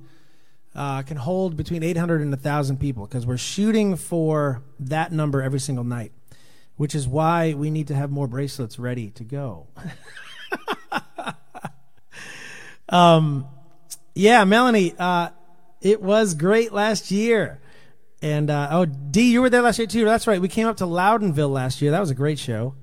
[0.76, 5.60] uh, can hold between 800 and 1,000 people because we're shooting for that number every
[5.60, 6.12] single night,
[6.76, 9.68] which is why we need to have more bracelets ready to go.
[12.90, 13.48] Um,
[14.16, 15.30] yeah, Melanie, uh,
[15.82, 17.60] it was great last year.
[18.22, 20.06] And uh, oh, D, you were there last year too.
[20.06, 20.42] That's right.
[20.42, 21.92] We came up to Loudonville last year.
[21.92, 22.76] That was a great show.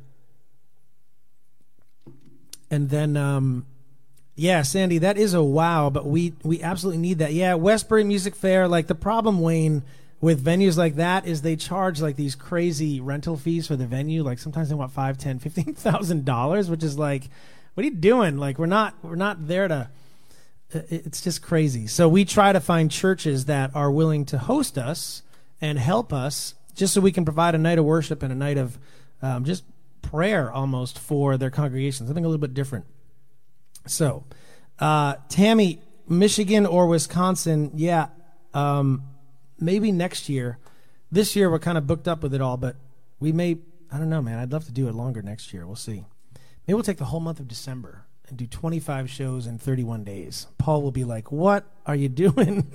[2.74, 3.66] And then, um,
[4.34, 5.90] yeah, Sandy, that is a wow.
[5.90, 7.32] But we we absolutely need that.
[7.32, 8.66] Yeah, Westbury Music Fair.
[8.66, 9.84] Like the problem, Wayne,
[10.20, 14.24] with venues like that is they charge like these crazy rental fees for the venue.
[14.24, 17.30] Like sometimes they want five, ten, fifteen thousand dollars, which is like
[17.74, 18.38] what are you doing?
[18.38, 19.90] Like we're not we're not there to.
[20.72, 21.86] It's just crazy.
[21.86, 25.22] So we try to find churches that are willing to host us
[25.60, 28.58] and help us, just so we can provide a night of worship and a night
[28.58, 28.78] of
[29.22, 29.62] um, just
[30.10, 32.86] prayer almost for their congregation, something a little bit different.
[33.86, 34.24] So,
[34.78, 38.08] uh, Tammy, Michigan or Wisconsin, yeah,
[38.52, 39.02] um,
[39.58, 40.58] maybe next year.
[41.10, 42.76] This year we're kind of booked up with it all, but
[43.20, 43.58] we may.
[43.92, 44.38] I don't know, man.
[44.38, 45.66] I'd love to do it longer next year.
[45.66, 46.04] We'll see.
[46.66, 50.46] Maybe we'll take the whole month of December and do 25 shows in 31 days.
[50.58, 52.66] Paul will be like, What are you doing?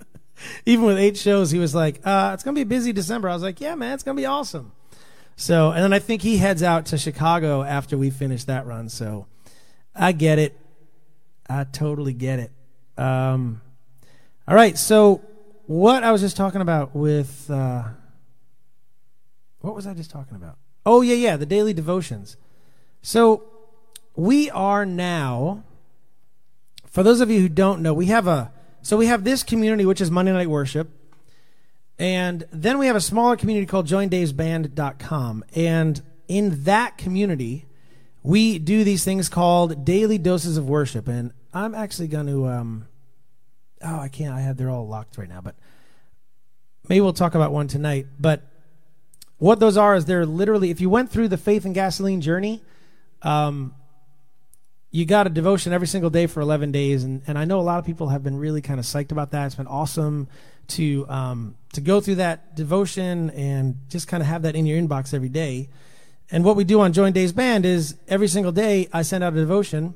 [0.66, 3.28] Even with eight shows, he was like, uh, It's going to be a busy December.
[3.28, 4.72] I was like, Yeah, man, it's going to be awesome.
[5.40, 8.88] So, and then I think he heads out to Chicago after we finish that run.
[8.88, 9.26] So
[9.94, 10.58] I get it.
[11.48, 12.52] I totally get it.
[13.00, 13.62] Um,
[14.48, 14.76] all right.
[14.76, 15.22] So,
[15.66, 17.48] what I was just talking about with.
[17.48, 17.84] Uh,
[19.60, 20.56] what was I just talking about?
[20.84, 22.36] Oh, yeah, yeah, the daily devotions.
[23.02, 23.44] So
[24.16, 25.64] we are now,
[26.86, 29.84] for those of you who don't know, we have a, so we have this community,
[29.84, 30.88] which is Monday Night Worship.
[31.98, 35.44] And then we have a smaller community called joindavesband.com.
[35.54, 37.66] And in that community,
[38.22, 41.08] we do these things called daily doses of worship.
[41.08, 42.86] And I'm actually going to, um,
[43.82, 45.56] oh, I can't, I have, they're all locked right now, but
[46.88, 48.06] maybe we'll talk about one tonight.
[48.20, 48.42] But
[49.38, 52.62] what those are is they're literally, if you went through the faith and gasoline journey,
[53.22, 53.74] um,
[54.90, 57.62] you got a devotion every single day for 11 days and, and i know a
[57.62, 60.28] lot of people have been really kind of psyched about that it's been awesome
[60.68, 64.80] to um, to go through that devotion and just kind of have that in your
[64.80, 65.68] inbox every day.
[66.30, 69.32] And what we do on join Dave's band is every single day i send out
[69.32, 69.94] a devotion.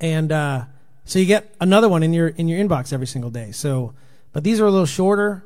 [0.00, 0.64] And uh,
[1.04, 3.52] so you get another one in your in your inbox every single day.
[3.52, 3.94] So
[4.32, 5.44] but these are a little shorter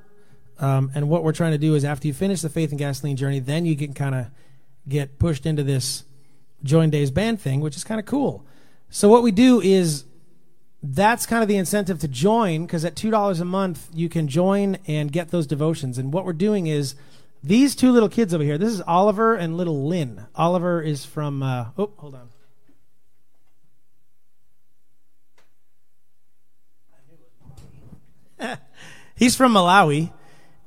[0.59, 3.16] um, and what we're trying to do is after you finish the faith and gasoline
[3.16, 4.26] journey then you can kind of
[4.88, 6.05] get pushed into this
[6.62, 8.46] join Dave's Band thing, which is kind of cool.
[8.88, 10.05] So what we do is
[10.83, 14.78] that's kind of the incentive to join because at $2 a month you can join
[14.87, 15.97] and get those devotions.
[15.97, 16.97] And what we're doing is
[17.43, 20.26] these two little kids over here, this is Oliver and little Lynn.
[20.35, 22.28] Oliver is from, uh, oh, hold on.
[29.14, 30.12] He's from Malawi,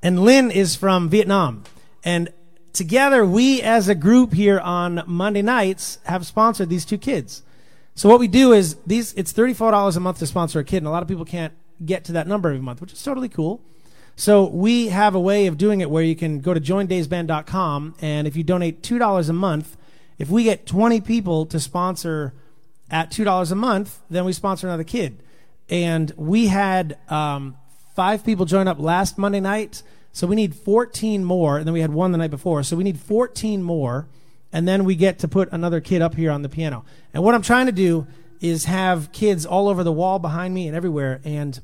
[0.01, 1.63] and Lynn is from Vietnam.
[2.05, 2.32] And
[2.72, 7.43] together, we as a group here on Monday nights have sponsored these two kids.
[7.96, 10.88] So what we do is these, it's $34 a month to sponsor a kid, and
[10.88, 13.62] a lot of people can't get to that number every month, which is totally cool.
[14.18, 18.28] So we have a way of doing it where you can go to joindavesband.com, and
[18.28, 19.78] if you donate $2 a month,
[20.18, 22.34] if we get 20 people to sponsor
[22.91, 25.22] at $2 a month, then we sponsor another kid.
[25.70, 27.56] And we had um,
[27.96, 29.84] five people join up last Monday night.
[30.12, 32.64] So we need 14 more, and then we had one the night before.
[32.64, 34.08] So we need 14 more,
[34.56, 36.86] and then we get to put another kid up here on the piano.
[37.14, 38.08] And what I'm trying to do
[38.39, 41.20] is have kids all over the wall behind me and everywhere.
[41.26, 41.60] And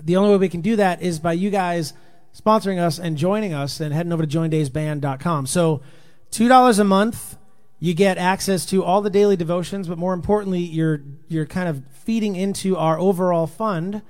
[0.00, 1.92] the only way we can do that is by you guys
[2.34, 5.44] sponsoring us and joining us and heading over to joindavesband.com.
[5.44, 5.82] So
[6.30, 7.36] $2 a month,
[7.78, 11.82] you get access to all the daily devotions, but more importantly, you're, you're kind of
[11.92, 14.00] feeding into our overall fund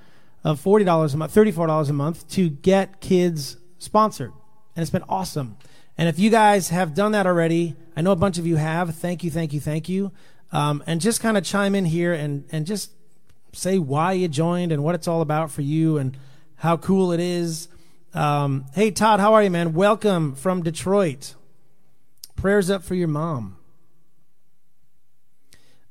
[0.45, 4.33] of $40 a month, $34 a month to get kids sponsored.
[4.76, 5.57] And it's been awesome.
[5.99, 8.95] And if you guys have done that already, I know a bunch of you have.
[8.97, 10.11] Thank you, thank you, thank you.
[10.53, 12.90] um, and just kind of chime in here and, and just
[13.53, 16.16] say why you joined and what it's all about for you and
[16.57, 17.68] how cool it is.
[18.14, 19.72] Um, hey, Todd, how are you, man?
[19.72, 21.34] Welcome from Detroit.
[22.36, 23.57] Prayers up for your mom.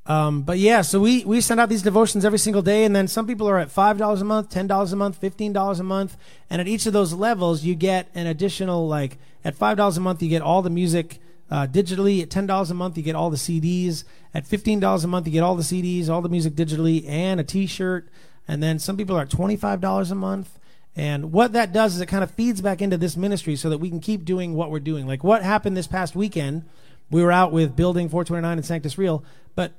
[0.05, 3.07] Um, but yeah, so we, we send out these devotions every single day, and then
[3.07, 6.17] some people are at $5 a month, $10 a month, $15 a month.
[6.49, 10.21] And at each of those levels, you get an additional, like, at $5 a month,
[10.21, 11.19] you get all the music
[11.51, 12.21] uh, digitally.
[12.21, 14.03] At $10 a month, you get all the CDs.
[14.33, 17.43] At $15 a month, you get all the CDs, all the music digitally, and a
[17.43, 18.07] t shirt.
[18.47, 20.57] And then some people are at $25 a month.
[20.95, 23.77] And what that does is it kind of feeds back into this ministry so that
[23.77, 25.07] we can keep doing what we're doing.
[25.07, 26.63] Like what happened this past weekend,
[27.09, 29.23] we were out with Building 429 and Sanctus Real,
[29.55, 29.71] but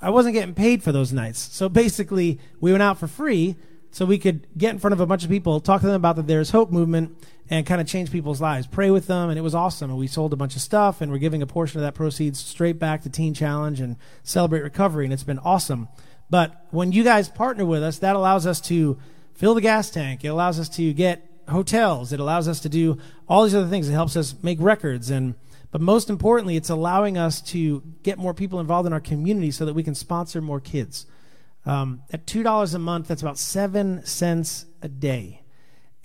[0.00, 1.38] I wasn't getting paid for those nights.
[1.38, 3.56] So basically, we went out for free
[3.90, 6.16] so we could get in front of a bunch of people, talk to them about
[6.16, 7.16] the There's Hope movement,
[7.50, 9.90] and kind of change people's lives, pray with them, and it was awesome.
[9.90, 12.38] And we sold a bunch of stuff, and we're giving a portion of that proceeds
[12.38, 15.88] straight back to Teen Challenge and Celebrate Recovery, and it's been awesome.
[16.28, 18.98] But when you guys partner with us, that allows us to
[19.32, 20.24] fill the gas tank.
[20.24, 22.12] It allows us to get hotels.
[22.12, 23.88] It allows us to do all these other things.
[23.88, 25.34] It helps us make records and
[25.70, 29.66] but most importantly, it's allowing us to get more people involved in our community so
[29.66, 31.06] that we can sponsor more kids.
[31.66, 35.42] Um, at $2 a month, that's about 7 cents a day.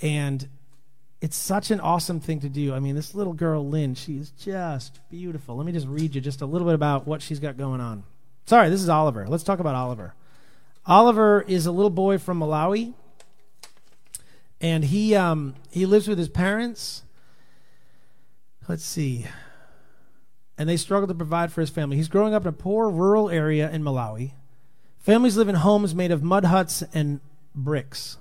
[0.01, 0.49] And
[1.21, 2.73] it's such an awesome thing to do.
[2.73, 5.55] I mean, this little girl, Lynn, she's just beautiful.
[5.55, 8.03] Let me just read you just a little bit about what she's got going on.
[8.45, 9.25] Sorry, this is Oliver.
[9.25, 10.15] Let's talk about Oliver.
[10.85, 12.93] Oliver is a little boy from Malawi,
[14.59, 17.03] and he um, he lives with his parents.
[18.67, 19.25] Let's see
[20.57, 21.97] and they struggle to provide for his family.
[21.97, 24.33] He's growing up in a poor rural area in Malawi.
[24.99, 27.19] Families live in homes made of mud huts and
[27.55, 28.17] bricks.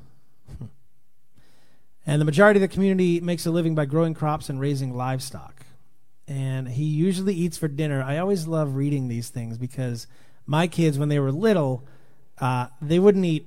[2.07, 5.65] and the majority of the community makes a living by growing crops and raising livestock.
[6.27, 8.03] And he usually eats for dinner.
[8.03, 10.07] I always love reading these things because
[10.47, 11.85] my kids, when they were little,
[12.41, 13.47] uh, they wouldn't eat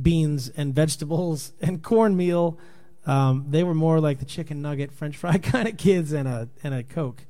[0.00, 2.58] beans and vegetables and cornmeal.
[3.06, 6.48] Um, they were more like the chicken nugget, French fry kind of kids and a
[6.62, 7.24] and a Coke.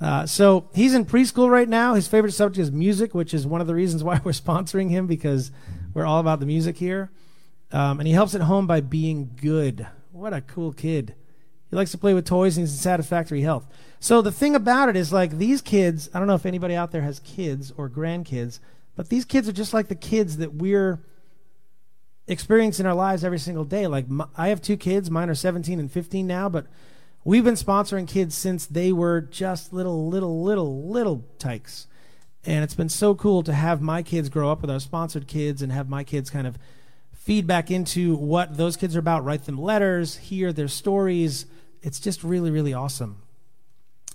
[0.00, 1.94] Uh, so he's in preschool right now.
[1.94, 5.06] His favorite subject is music, which is one of the reasons why we're sponsoring him
[5.06, 5.50] because
[5.94, 7.10] we're all about the music here.
[7.72, 9.86] Um, and he helps at home by being good.
[10.12, 11.14] What a cool kid.
[11.70, 13.66] He likes to play with toys and he's in satisfactory health.
[13.98, 16.92] So the thing about it is like these kids, I don't know if anybody out
[16.92, 18.60] there has kids or grandkids,
[18.94, 21.00] but these kids are just like the kids that we're
[22.28, 23.86] experiencing in our lives every single day.
[23.86, 26.66] Like my, I have two kids, mine are 17 and 15 now, but
[27.26, 31.88] We've been sponsoring kids since they were just little, little, little, little tykes.
[32.44, 35.60] And it's been so cool to have my kids grow up with our sponsored kids
[35.60, 36.56] and have my kids kind of
[37.12, 41.46] feed back into what those kids are about, write them letters, hear their stories.
[41.82, 43.20] It's just really, really awesome.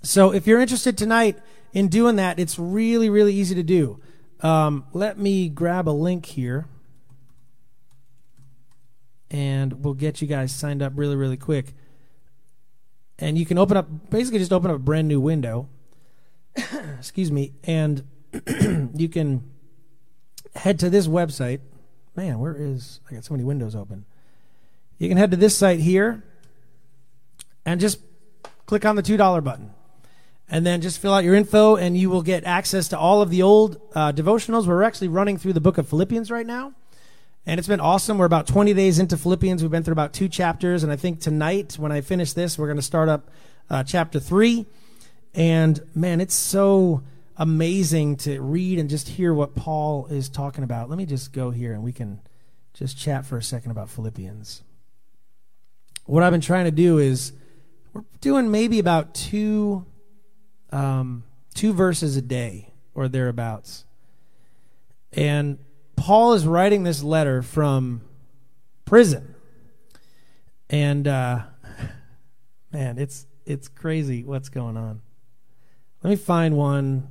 [0.02, 1.38] So if you're interested tonight
[1.74, 4.00] in doing that, it's really, really easy to do.
[4.40, 6.66] Um, let me grab a link here
[9.30, 11.74] and we'll get you guys signed up really, really quick
[13.18, 15.68] and you can open up basically just open up a brand new window.
[16.98, 18.04] Excuse me and
[18.94, 19.50] you can
[20.54, 21.60] head to this website.
[22.14, 24.04] Man where is i got so many windows open.
[24.98, 26.22] You can head to this site here
[27.64, 28.00] and just
[28.66, 29.70] click on the $2 button.
[30.48, 33.30] And then just fill out your info and you will get access to all of
[33.30, 34.66] the old uh, devotionals.
[34.66, 36.74] We're actually running through the book of philippians right now
[37.44, 38.18] and it's been awesome.
[38.18, 39.62] We're about 20 days into Philippians.
[39.62, 40.84] We've been through about two chapters.
[40.84, 43.30] And I think tonight, when I finish this, we're going to start up
[43.68, 44.66] uh, chapter three.
[45.34, 47.02] And man, it's so
[47.36, 50.88] amazing to read and just hear what Paul is talking about.
[50.88, 52.20] Let me just go here and we can
[52.74, 54.62] just chat for a second about Philippians.
[56.04, 57.32] What I've been trying to do is
[57.92, 59.84] we're doing maybe about two
[60.70, 61.24] um,
[61.54, 63.84] two verses a day or thereabouts.
[65.12, 65.58] And
[65.96, 68.02] Paul is writing this letter from
[68.84, 69.34] prison.
[70.68, 71.42] And uh,
[72.72, 75.02] man, it's it's crazy what's going on.
[76.02, 77.08] Let me find one.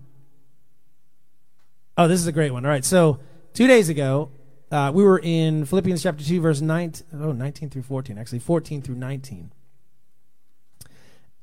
[1.98, 2.66] Oh, this is a great one.
[2.66, 3.20] All right, so
[3.54, 4.32] two days ago,
[4.72, 8.82] uh, we were in Philippians chapter 2, verse 19, oh, 19 through 14, actually, 14
[8.82, 9.52] through 19.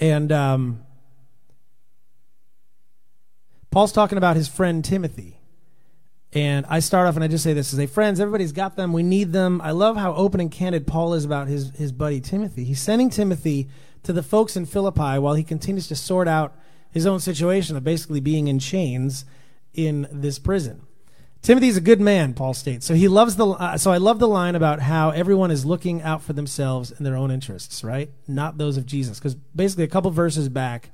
[0.00, 0.82] And um,
[3.70, 5.37] Paul's talking about his friend Timothy.
[6.32, 8.92] And I start off and I just say this: as a friends, everybody's got them.
[8.92, 12.20] We need them." I love how open and candid Paul is about his his buddy
[12.20, 12.64] Timothy.
[12.64, 13.68] He's sending Timothy
[14.02, 16.54] to the folks in Philippi while he continues to sort out
[16.90, 19.24] his own situation of basically being in chains
[19.74, 20.82] in this prison.
[21.40, 22.84] Timothy's a good man, Paul states.
[22.84, 23.46] So he loves the.
[23.46, 27.06] Uh, so I love the line about how everyone is looking out for themselves and
[27.06, 28.10] their own interests, right?
[28.26, 29.18] Not those of Jesus.
[29.18, 30.90] Because basically, a couple verses back,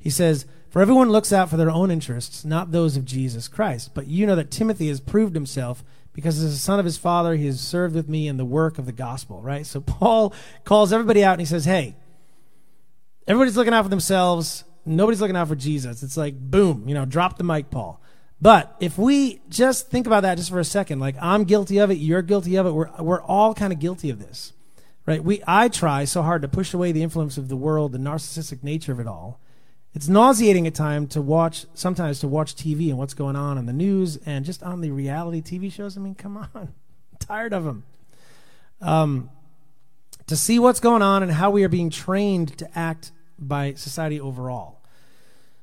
[0.00, 3.94] He says, For everyone looks out for their own interests, not those of Jesus Christ.
[3.94, 7.36] But you know that Timothy has proved himself because as a son of his father,
[7.36, 9.64] he has served with me in the work of the gospel, right?
[9.64, 10.34] So Paul
[10.64, 11.94] calls everybody out and he says, Hey,
[13.28, 14.64] everybody's looking out for themselves.
[14.84, 16.02] Nobody's looking out for Jesus.
[16.02, 18.00] It's like, boom, you know, drop the mic, Paul.
[18.40, 21.90] But if we just think about that just for a second, like I'm guilty of
[21.90, 24.54] it, you're guilty of it, we're, we're all kind of guilty of this,
[25.04, 25.22] right?
[25.22, 28.62] We, I try so hard to push away the influence of the world, the narcissistic
[28.62, 29.40] nature of it all.
[29.94, 33.66] It's nauseating at times to watch, sometimes to watch TV and what's going on in
[33.66, 35.96] the news and just on the reality TV shows.
[35.96, 36.48] I mean, come on.
[36.54, 36.68] I'm
[37.18, 37.84] tired of them.
[38.80, 39.30] Um,
[40.28, 44.20] to see what's going on and how we are being trained to act by society
[44.20, 44.80] overall.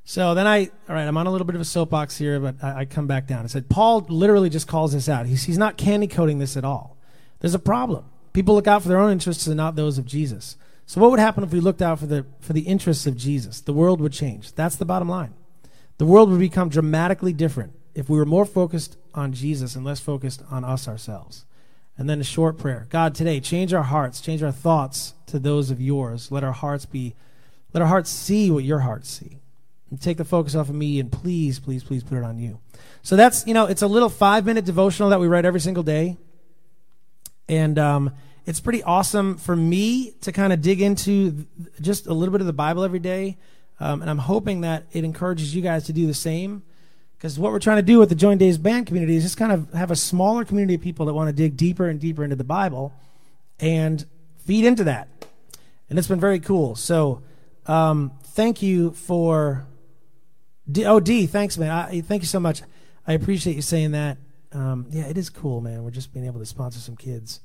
[0.03, 2.55] So then I, all right, I'm on a little bit of a soapbox here, but
[2.61, 3.43] I, I come back down.
[3.43, 5.25] I said, Paul literally just calls this out.
[5.25, 6.97] He's, he's not candy coating this at all.
[7.39, 8.05] There's a problem.
[8.33, 10.57] People look out for their own interests and not those of Jesus.
[10.87, 13.59] So what would happen if we looked out for the, for the interests of Jesus?
[13.59, 14.53] The world would change.
[14.53, 15.33] That's the bottom line.
[15.97, 19.99] The world would become dramatically different if we were more focused on Jesus and less
[19.99, 21.45] focused on us ourselves.
[21.97, 22.87] And then a short prayer.
[22.89, 26.31] God, today, change our hearts, change our thoughts to those of yours.
[26.31, 27.15] Let our hearts be,
[27.73, 29.39] let our hearts see what your hearts see
[29.89, 32.59] and take the focus off of me and please, please, please put it on you.
[33.01, 35.83] So that's, you know, it's a little five minute devotional that we write every single
[35.83, 36.15] day.
[37.49, 38.13] And um,
[38.47, 41.45] it's pretty awesome for me to kind of dig into
[41.81, 43.37] just a little bit of the Bible every day.
[43.77, 46.63] Um, and I'm hoping that it encourages you guys to do the same.
[47.17, 49.51] Because what we're trying to do with the Join Dave's Band community is just kind
[49.51, 52.37] of have a smaller community of people that want to dig deeper and deeper into
[52.37, 52.93] the Bible
[53.59, 54.05] and
[54.45, 55.09] feed into that.
[55.89, 56.75] And it's been very cool.
[56.75, 57.23] So
[57.65, 59.67] um, thank you for
[60.71, 61.71] D, oh, D, thanks, man.
[61.71, 62.61] I, thank you so much.
[63.05, 64.17] I appreciate you saying that.
[64.53, 65.83] Um, yeah, it is cool, man.
[65.83, 67.41] We're just being able to sponsor some kids.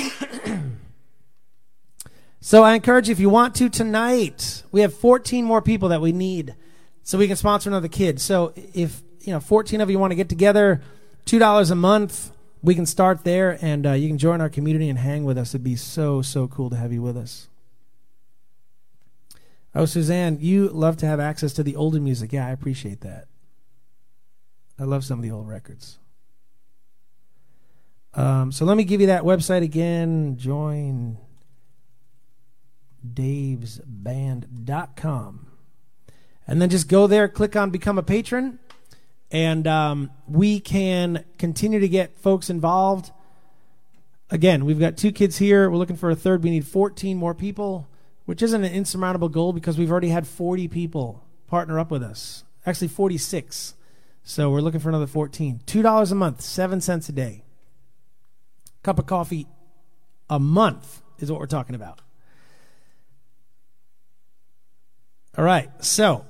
[2.40, 6.00] so I encourage you, if you want to tonight, we have 14 more people that
[6.00, 6.54] we need
[7.02, 8.20] so we can sponsor another kid.
[8.20, 10.82] So if you know 14 of you want to get together,
[11.24, 12.32] two dollars a month,
[12.62, 15.50] we can start there, and uh, you can join our community and hang with us.
[15.50, 17.48] It'd be so so cool to have you with us.
[19.74, 22.32] Oh, Suzanne, you love to have access to the older music.
[22.32, 23.26] Yeah, I appreciate that.
[24.78, 25.98] I love some of the old records.
[28.14, 30.36] Um, so let me give you that website again.
[30.36, 31.18] Join
[33.06, 35.46] davesband.com.
[36.46, 38.58] And then just go there, click on become a patron,
[39.30, 43.12] and um, we can continue to get folks involved.
[44.30, 45.70] Again, we've got two kids here.
[45.70, 46.42] We're looking for a third.
[46.42, 47.88] We need 14 more people
[48.30, 52.44] which isn't an insurmountable goal because we've already had 40 people partner up with us.
[52.64, 53.74] Actually, 46.
[54.22, 55.62] So we're looking for another 14.
[55.66, 57.42] $2 a month, 7 cents a day.
[58.82, 59.46] Cup of coffee
[60.28, 62.00] a month is what we're talking about.
[65.36, 65.70] All right.
[65.84, 66.24] So,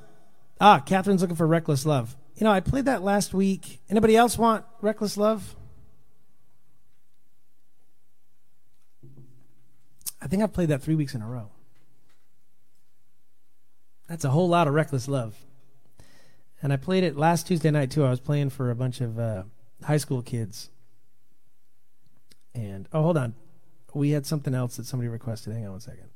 [0.60, 2.16] ah, Catherine's looking for Reckless Love.
[2.36, 3.80] You know, I played that last week.
[3.88, 5.54] Anybody else want Reckless Love?
[10.22, 11.50] I think I've played that three weeks in a row.
[14.08, 15.36] That's a whole lot of reckless love.
[16.60, 18.04] And I played it last Tuesday night too.
[18.04, 19.44] I was playing for a bunch of uh,
[19.84, 20.68] high school kids.
[22.54, 23.34] And oh, hold on,
[23.94, 25.52] we had something else that somebody requested.
[25.52, 26.08] Hang on one second.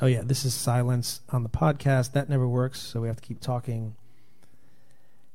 [0.00, 2.12] Oh yeah, this is silence on the podcast.
[2.12, 3.94] That never works, so we have to keep talking,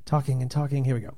[0.04, 0.84] talking and talking.
[0.84, 1.14] Here we go.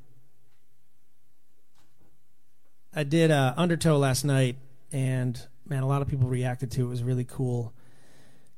[2.94, 4.56] I did uh, Undertow last night
[4.92, 6.84] and man, a lot of people reacted to it.
[6.84, 7.72] It was really cool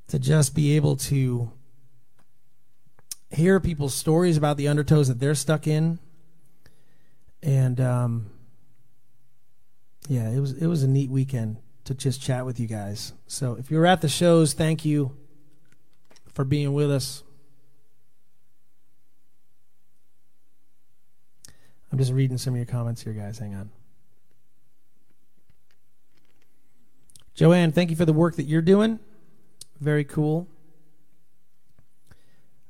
[0.09, 1.53] to just be able to
[3.33, 5.99] hear people's stories about the undertows that they're stuck in,
[7.43, 8.31] and um,
[10.09, 13.13] yeah, it was it was a neat weekend to just chat with you guys.
[13.27, 15.17] So if you're at the shows, thank you
[16.33, 17.23] for being with us.
[21.91, 23.39] I'm just reading some of your comments here, guys.
[23.39, 23.71] Hang on.
[27.35, 28.99] Joanne, thank you for the work that you're doing.
[29.81, 30.49] Very cool.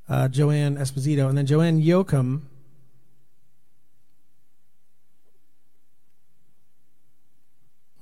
[0.09, 1.29] Uh, Joanne Esposito.
[1.29, 2.43] And then Joanne Yoakum.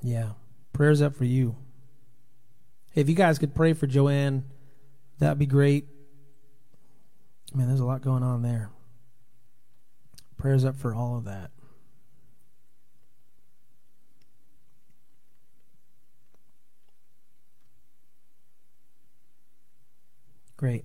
[0.02, 0.30] Yeah.
[0.72, 1.56] Prayers up for you.
[2.92, 4.44] Hey, if you guys could pray for Joanne,
[5.18, 5.86] that'd be great.
[7.54, 8.70] Man, there's a lot going on there.
[10.38, 11.50] Prayers up for all of that.
[20.56, 20.84] Great.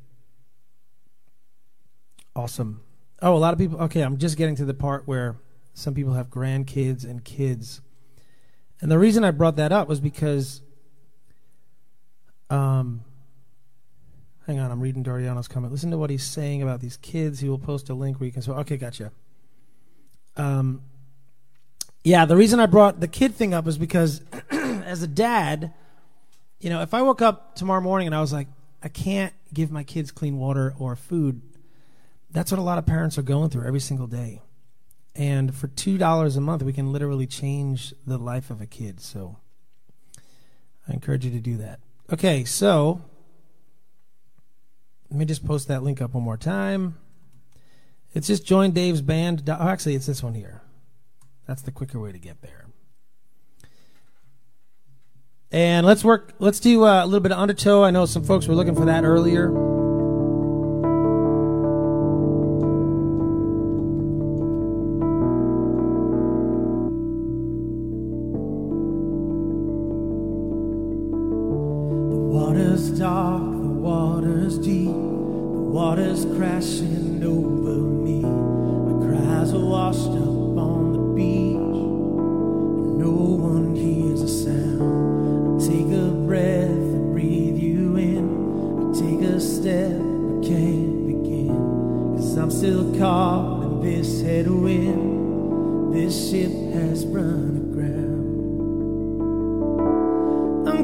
[2.35, 2.81] Awesome.
[3.21, 3.79] Oh, a lot of people.
[3.81, 5.37] Okay, I'm just getting to the part where
[5.73, 7.81] some people have grandkids and kids.
[8.81, 10.61] And the reason I brought that up was because,
[12.49, 13.03] um,
[14.45, 15.71] hang on, I'm reading Doriano's comment.
[15.71, 17.39] Listen to what he's saying about these kids.
[17.39, 18.41] He will post a link where you can.
[18.41, 19.11] So, okay, gotcha.
[20.35, 20.81] Um,
[22.03, 24.21] yeah, the reason I brought the kid thing up is because,
[24.51, 25.73] as a dad,
[26.59, 28.47] you know, if I woke up tomorrow morning and I was like,
[28.83, 31.41] I can't give my kids clean water or food,
[32.35, 34.41] that's what a lot of parents are going through every single day.
[35.15, 38.99] And for $2 a month, we can literally change the life of a kid.
[38.99, 39.37] So
[40.87, 41.79] I encourage you to do that.
[42.11, 43.01] Okay, so
[45.09, 46.97] let me just post that link up one more time.
[48.13, 49.49] It's just join Dave's band.
[49.49, 50.61] Oh, actually, it's this one here.
[51.47, 52.65] That's the quicker way to get there.
[55.51, 56.33] And let's work.
[56.39, 57.83] Let's do uh, a little bit of undertow.
[57.83, 59.74] I know some folks were looking for that earlier.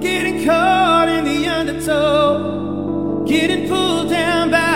[0.02, 4.71] Getting caught in the undertow, getting pulled down by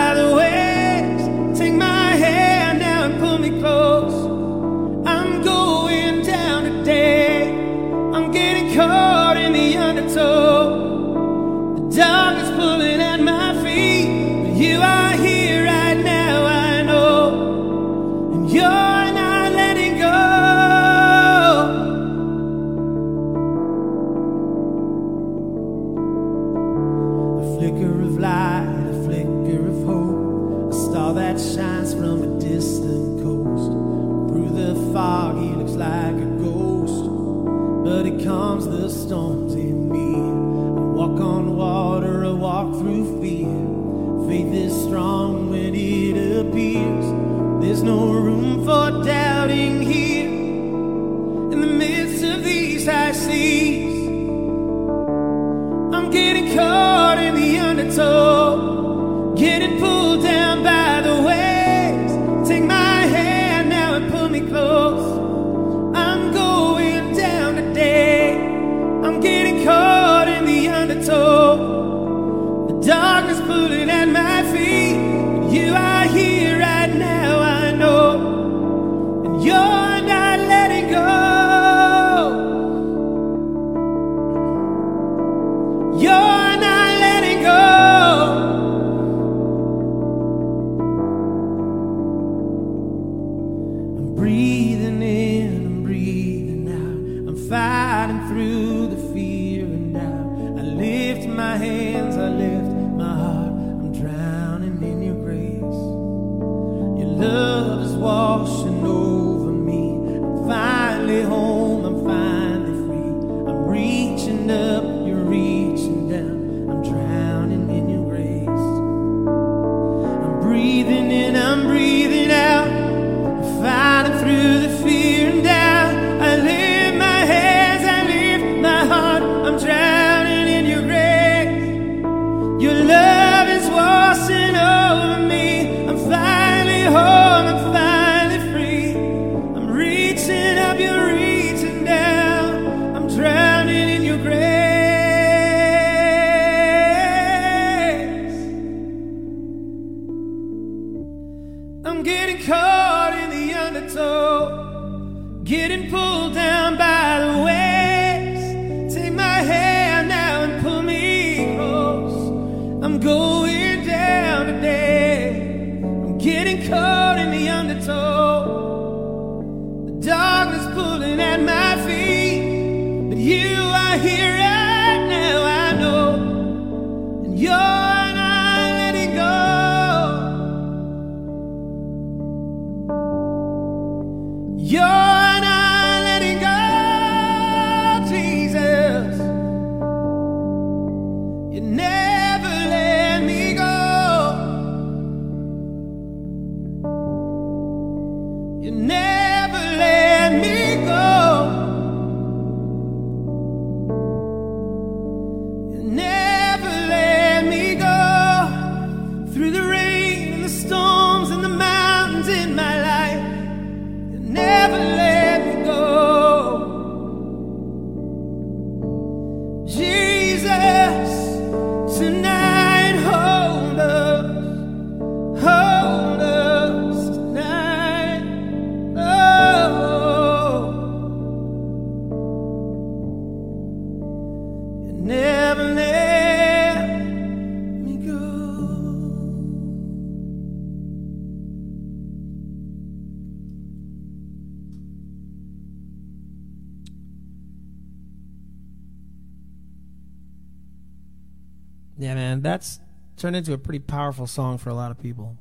[251.98, 252.80] that's
[253.16, 255.36] turned into a pretty powerful song for a lot of people.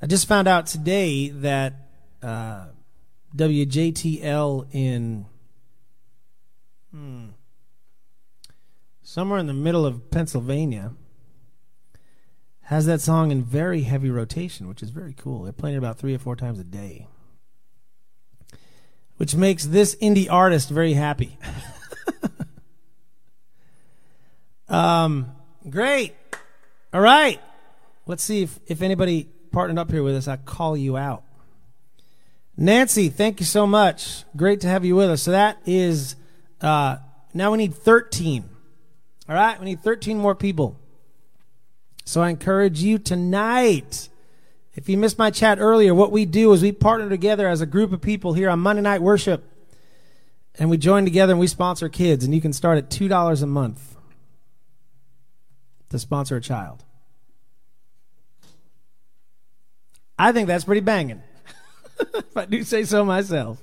[0.00, 1.74] I just found out today that
[2.22, 2.66] uh,
[3.36, 5.26] WJTL in
[6.90, 7.26] hmm,
[9.02, 10.92] somewhere in the middle of Pennsylvania
[12.62, 15.42] has that song in very heavy rotation, which is very cool.
[15.42, 17.06] They're playing it about three or four times a day,
[19.18, 21.38] which makes this indie artist very happy.
[24.72, 25.30] Um,
[25.68, 26.14] great.
[26.94, 27.40] All right.
[28.06, 30.26] Let's see if, if anybody partnered up here with us.
[30.26, 31.22] I call you out.
[32.56, 34.24] Nancy, thank you so much.
[34.34, 35.22] Great to have you with us.
[35.22, 36.16] So that is,
[36.62, 36.96] uh,
[37.34, 38.48] now we need 13.
[39.28, 39.58] All right.
[39.60, 40.80] We need 13 more people.
[42.06, 44.08] So I encourage you tonight.
[44.74, 47.66] If you missed my chat earlier, what we do is we partner together as a
[47.66, 49.44] group of people here on Monday Night Worship.
[50.58, 52.24] And we join together and we sponsor kids.
[52.24, 53.92] And you can start at $2 a month
[55.92, 56.82] to sponsor a child.
[60.18, 61.22] I think that's pretty banging,
[62.00, 63.62] if I do say so myself.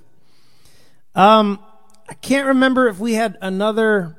[1.16, 1.60] Um,
[2.08, 4.16] I can't remember if we had another.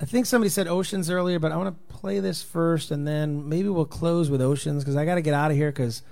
[0.00, 3.48] I think somebody said Oceans earlier, but I want to play this first, and then
[3.48, 6.02] maybe we'll close with Oceans because I got to get out of here because,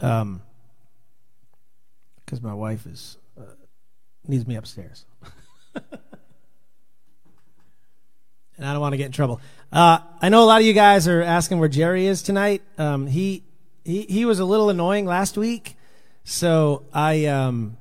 [0.00, 0.42] um,
[2.24, 3.42] because my wife is uh,
[4.26, 5.06] needs me upstairs.
[8.56, 9.40] and I don't want to get in trouble.
[9.72, 12.62] Uh, I know a lot of you guys are asking where Jerry is tonight.
[12.78, 13.42] Um, he
[13.84, 15.76] he he was a little annoying last week,
[16.24, 17.76] so I um,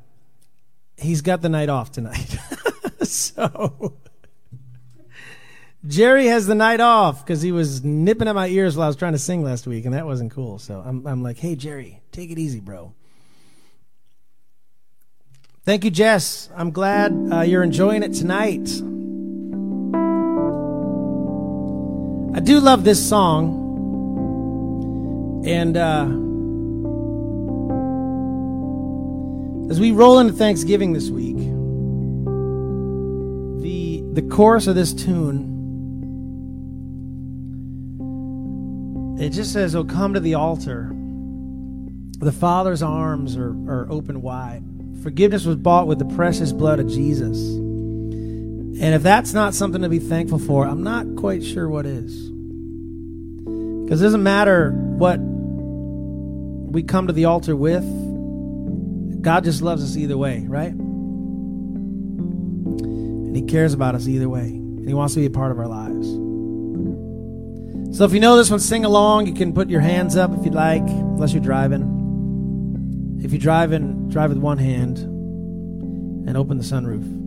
[0.98, 2.38] he's got the night off tonight.
[3.04, 3.94] so
[5.88, 8.96] Jerry has the night off because he was nipping at my ears while I was
[8.96, 10.60] trying to sing last week, and that wasn't cool.
[10.60, 12.94] So I'm I'm like, hey Jerry, take it easy, bro.
[15.64, 16.50] Thank you, Jess.
[16.56, 18.70] I'm glad uh, you're enjoying it tonight.
[22.36, 23.64] I do love this song.
[25.48, 26.04] And uh,
[29.72, 31.38] as we roll into Thanksgiving this week,
[33.62, 35.54] the the chorus of this tune
[39.18, 40.92] it just says, "Oh, come to the altar."
[42.20, 44.64] The Father's arms are, are open wide.
[45.04, 47.65] Forgiveness was bought with the precious blood of Jesus.
[48.78, 52.30] And if that's not something to be thankful for, I'm not quite sure what is.
[53.84, 57.86] Because it doesn't matter what we come to the altar with,
[59.22, 60.74] God just loves us either way, right?
[62.74, 64.48] And He cares about us either way.
[64.48, 66.08] And He wants to be a part of our lives.
[67.98, 69.28] So if you know this one, sing along.
[69.28, 73.22] You can put your hands up if you'd like, unless you're driving.
[73.24, 77.25] If you're driving, drive with one hand and open the sunroof.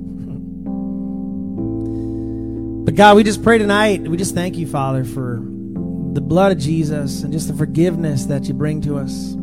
[2.89, 4.09] But God, we just pray tonight.
[4.09, 8.49] We just thank you, Father, for the blood of Jesus and just the forgiveness that
[8.49, 9.35] you bring to us.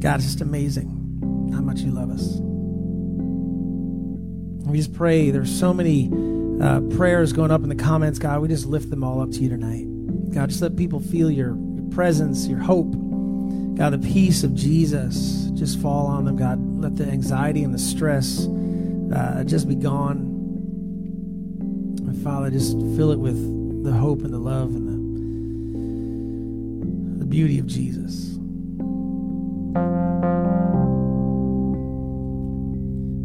[0.00, 0.90] God, it's just amazing
[1.54, 2.36] how much you love us.
[4.68, 5.30] We just pray.
[5.30, 6.10] There's so many
[6.60, 8.42] uh, prayers going up in the comments, God.
[8.42, 9.86] We just lift them all up to you tonight.
[10.34, 12.92] God, just let people feel your, your presence, your hope.
[13.78, 16.36] God, the peace of Jesus just fall on them.
[16.36, 18.46] God, let the anxiety and the stress
[19.16, 20.31] uh, just be gone.
[22.22, 24.86] Father, just fill it with the hope and the love and
[27.18, 28.38] the, the beauty of Jesus.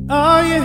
[0.10, 0.64] Are you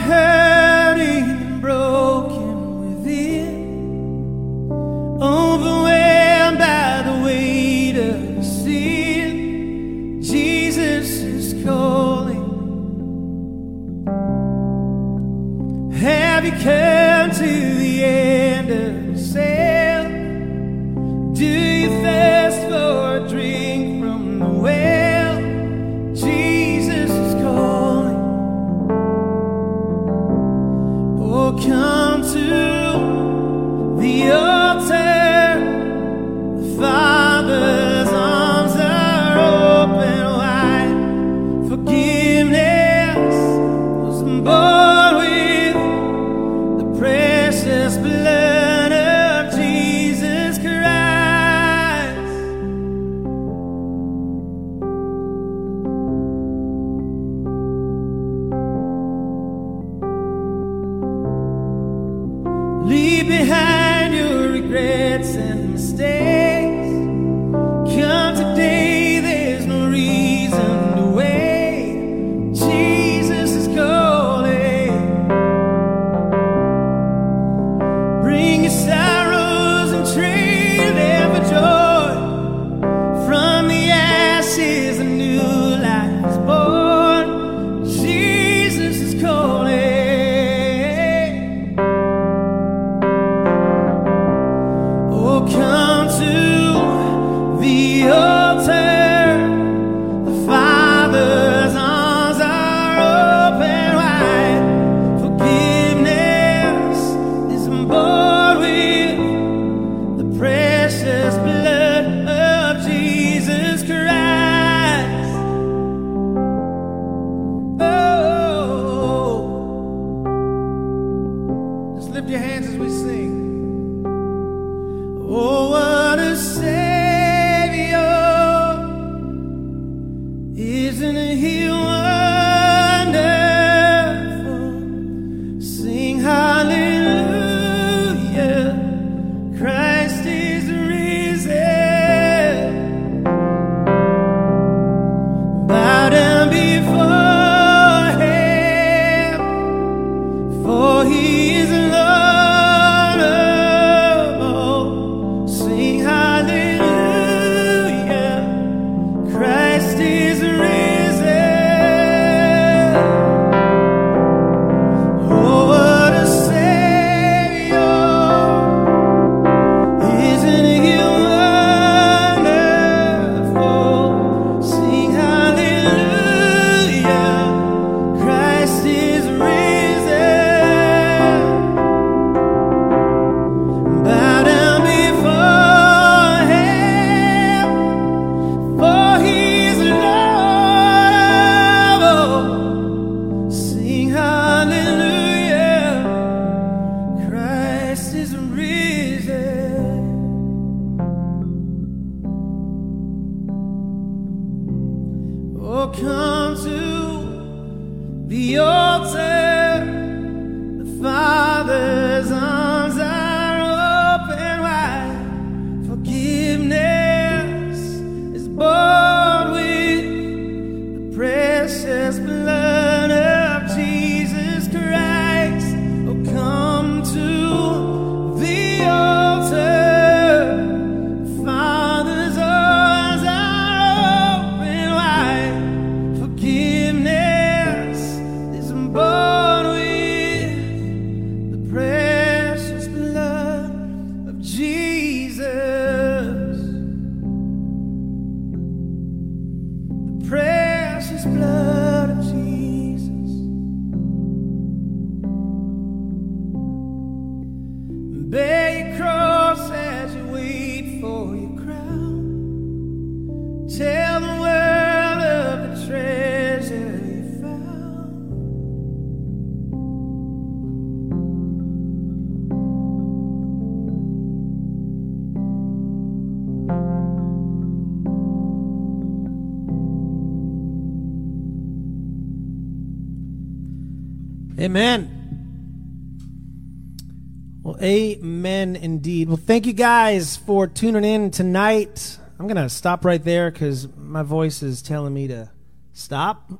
[289.53, 292.17] thank you guys for tuning in tonight.
[292.39, 295.51] I'm going to stop right there because my voice is telling me to
[295.93, 296.51] stop.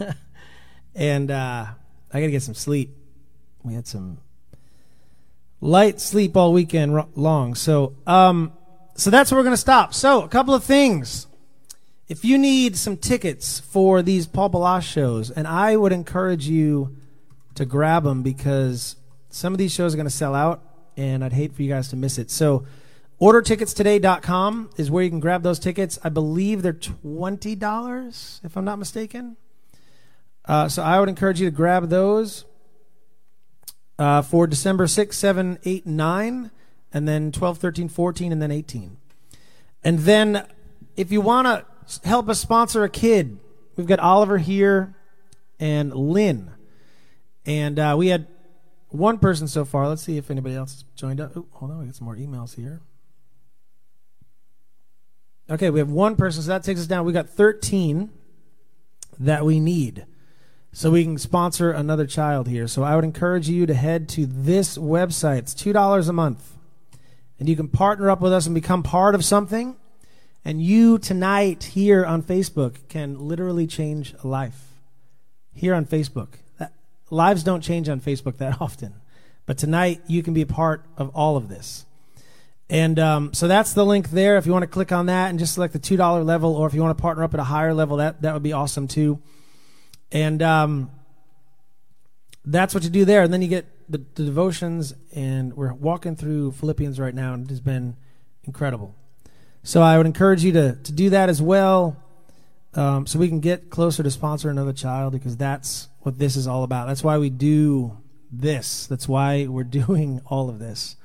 [0.96, 1.66] and uh,
[2.12, 2.96] I got to get some sleep.
[3.62, 4.18] We had some
[5.60, 7.54] light sleep all weekend long.
[7.54, 8.52] So, um,
[8.96, 9.94] so that's where we're going to stop.
[9.94, 11.28] So, a couple of things.
[12.08, 16.96] If you need some tickets for these Paul Baloche shows, and I would encourage you
[17.54, 18.96] to grab them because
[19.30, 21.88] some of these shows are going to sell out, and I'd hate for you guys
[21.88, 22.30] to miss it.
[22.30, 22.66] So,
[23.20, 25.98] orderticketstoday.com is where you can grab those tickets.
[26.02, 29.36] I believe they're $20, if I'm not mistaken.
[30.44, 32.44] Uh, so, I would encourage you to grab those
[33.98, 36.50] uh, for December 6, 7, 8, 9,
[36.92, 38.96] and then 12, 13, 14, and then 18.
[39.84, 40.46] And then,
[40.96, 43.38] if you want to help us sponsor a kid,
[43.76, 44.94] we've got Oliver here
[45.58, 46.50] and Lynn.
[47.46, 48.26] And uh, we had
[48.92, 49.88] one person so far.
[49.88, 51.36] Let's see if anybody else has joined up.
[51.36, 52.80] Ooh, hold on, we got some more emails here.
[55.50, 57.04] Okay, we have one person, so that takes us down.
[57.04, 58.10] We got 13
[59.18, 60.06] that we need.
[60.72, 62.66] So we can sponsor another child here.
[62.66, 65.38] So I would encourage you to head to this website.
[65.38, 66.56] It's $2 a month.
[67.38, 69.76] And you can partner up with us and become part of something.
[70.44, 74.68] And you tonight here on Facebook can literally change a life.
[75.52, 76.28] Here on Facebook.
[77.12, 78.94] Lives don't change on Facebook that often.
[79.44, 81.84] But tonight you can be a part of all of this.
[82.70, 84.38] And um, so that's the link there.
[84.38, 86.72] If you want to click on that and just select the $2 level, or if
[86.72, 89.20] you want to partner up at a higher level, that, that would be awesome too.
[90.10, 90.90] And um,
[92.46, 93.22] that's what you do there.
[93.22, 97.44] And then you get the, the devotions, and we're walking through Philippians right now, and
[97.44, 97.94] it has been
[98.44, 98.94] incredible.
[99.64, 102.01] So I would encourage you to, to do that as well
[102.74, 106.46] um, so we can get closer to sponsor another child because that's what this is
[106.46, 106.86] all about.
[106.86, 107.98] That's why we do
[108.30, 108.86] this.
[108.86, 110.96] That's why we're doing all of this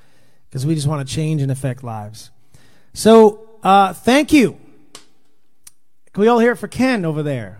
[0.48, 2.30] because we just want to change and affect lives.
[2.94, 4.58] So uh, thank you.
[6.12, 7.58] Can we all hear it for Ken over there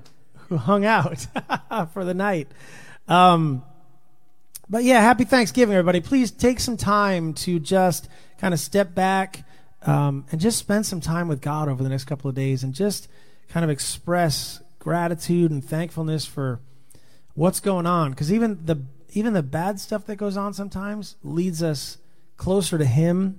[0.49, 1.27] who hung out
[1.93, 2.49] for the night?
[3.07, 3.63] Um,
[4.71, 6.01] but yeah, happy Thanksgiving, everybody.
[6.01, 9.45] Please take some time to just kind of step back
[9.83, 12.75] um, and just spend some time with God over the next couple of days and
[12.75, 13.09] just
[13.49, 16.61] kind of express gratitude and thankfulness for
[17.35, 18.11] what's going on.
[18.11, 21.99] Because even the even the bad stuff that goes on sometimes leads us
[22.37, 23.39] closer to Him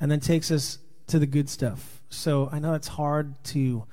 [0.00, 0.78] and then takes us
[1.08, 2.00] to the good stuff.
[2.08, 3.84] So I know it's hard to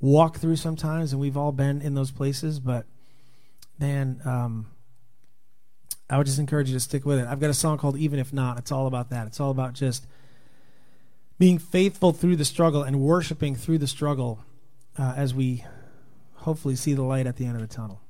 [0.00, 2.84] walk through sometimes, and we've all been in those places, but
[3.78, 4.66] man, um,
[6.10, 7.26] I would just encourage you to stick with it.
[7.26, 8.58] I've got a song called Even If Not.
[8.58, 9.26] It's all about that.
[9.26, 10.06] It's all about just
[11.38, 14.44] being faithful through the struggle and worshiping through the struggle
[14.98, 15.64] uh, as we
[16.34, 18.00] hopefully see the light at the end of the tunnel.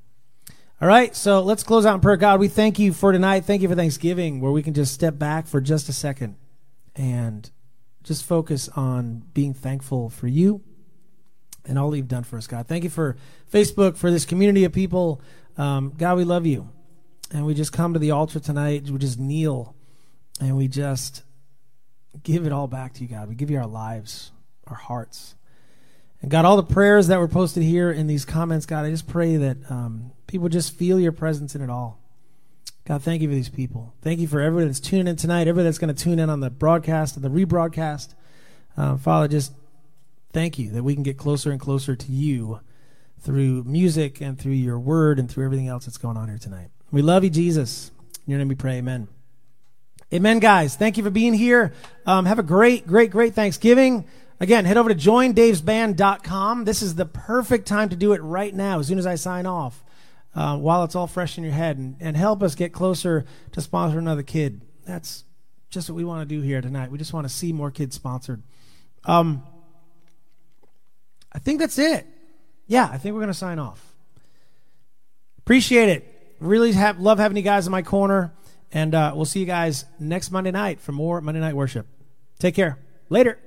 [0.80, 2.16] All right, so let's close out in prayer.
[2.16, 3.44] God, we thank you for tonight.
[3.44, 6.36] Thank you for Thanksgiving, where we can just step back for just a second
[6.96, 7.50] and
[8.02, 10.62] just focus on being thankful for you
[11.64, 12.66] and all you've done for us, God.
[12.66, 13.16] Thank you for
[13.52, 15.22] Facebook, for this community of people.
[15.56, 16.68] Um, God, we love you.
[17.32, 18.88] And we just come to the altar tonight.
[18.90, 19.74] We just kneel
[20.40, 21.22] and we just
[22.22, 23.28] give it all back to you, God.
[23.28, 24.32] We give you our lives,
[24.66, 25.34] our hearts.
[26.24, 29.06] And God, all the prayers that were posted here in these comments, God, I just
[29.06, 32.00] pray that um, people just feel your presence in it all.
[32.86, 33.92] God, thank you for these people.
[34.00, 36.40] Thank you for everyone that's tuning in tonight, everybody that's going to tune in on
[36.40, 38.14] the broadcast and the rebroadcast.
[38.74, 39.52] Um, Father, just
[40.32, 42.60] thank you that we can get closer and closer to you
[43.20, 46.70] through music and through your word and through everything else that's going on here tonight.
[46.90, 47.90] We love you, Jesus.
[48.26, 48.78] In your name we pray.
[48.78, 49.08] Amen.
[50.10, 50.74] Amen, guys.
[50.74, 51.74] Thank you for being here.
[52.06, 54.06] Um, have a great, great, great Thanksgiving.
[54.40, 56.64] Again, head over to joindavesband.com.
[56.64, 59.46] This is the perfect time to do it right now, as soon as I sign
[59.46, 59.84] off,
[60.34, 63.60] uh, while it's all fresh in your head, and, and help us get closer to
[63.60, 64.62] sponsor another kid.
[64.84, 65.24] That's
[65.70, 66.90] just what we want to do here tonight.
[66.90, 68.42] We just want to see more kids sponsored.
[69.04, 69.44] Um,
[71.32, 72.06] I think that's it.
[72.66, 73.94] Yeah, I think we're going to sign off.
[75.38, 76.36] Appreciate it.
[76.40, 78.32] Really have, love having you guys in my corner.
[78.72, 81.86] And uh, we'll see you guys next Monday night for more Monday Night Worship.
[82.38, 82.78] Take care.
[83.08, 83.38] Later.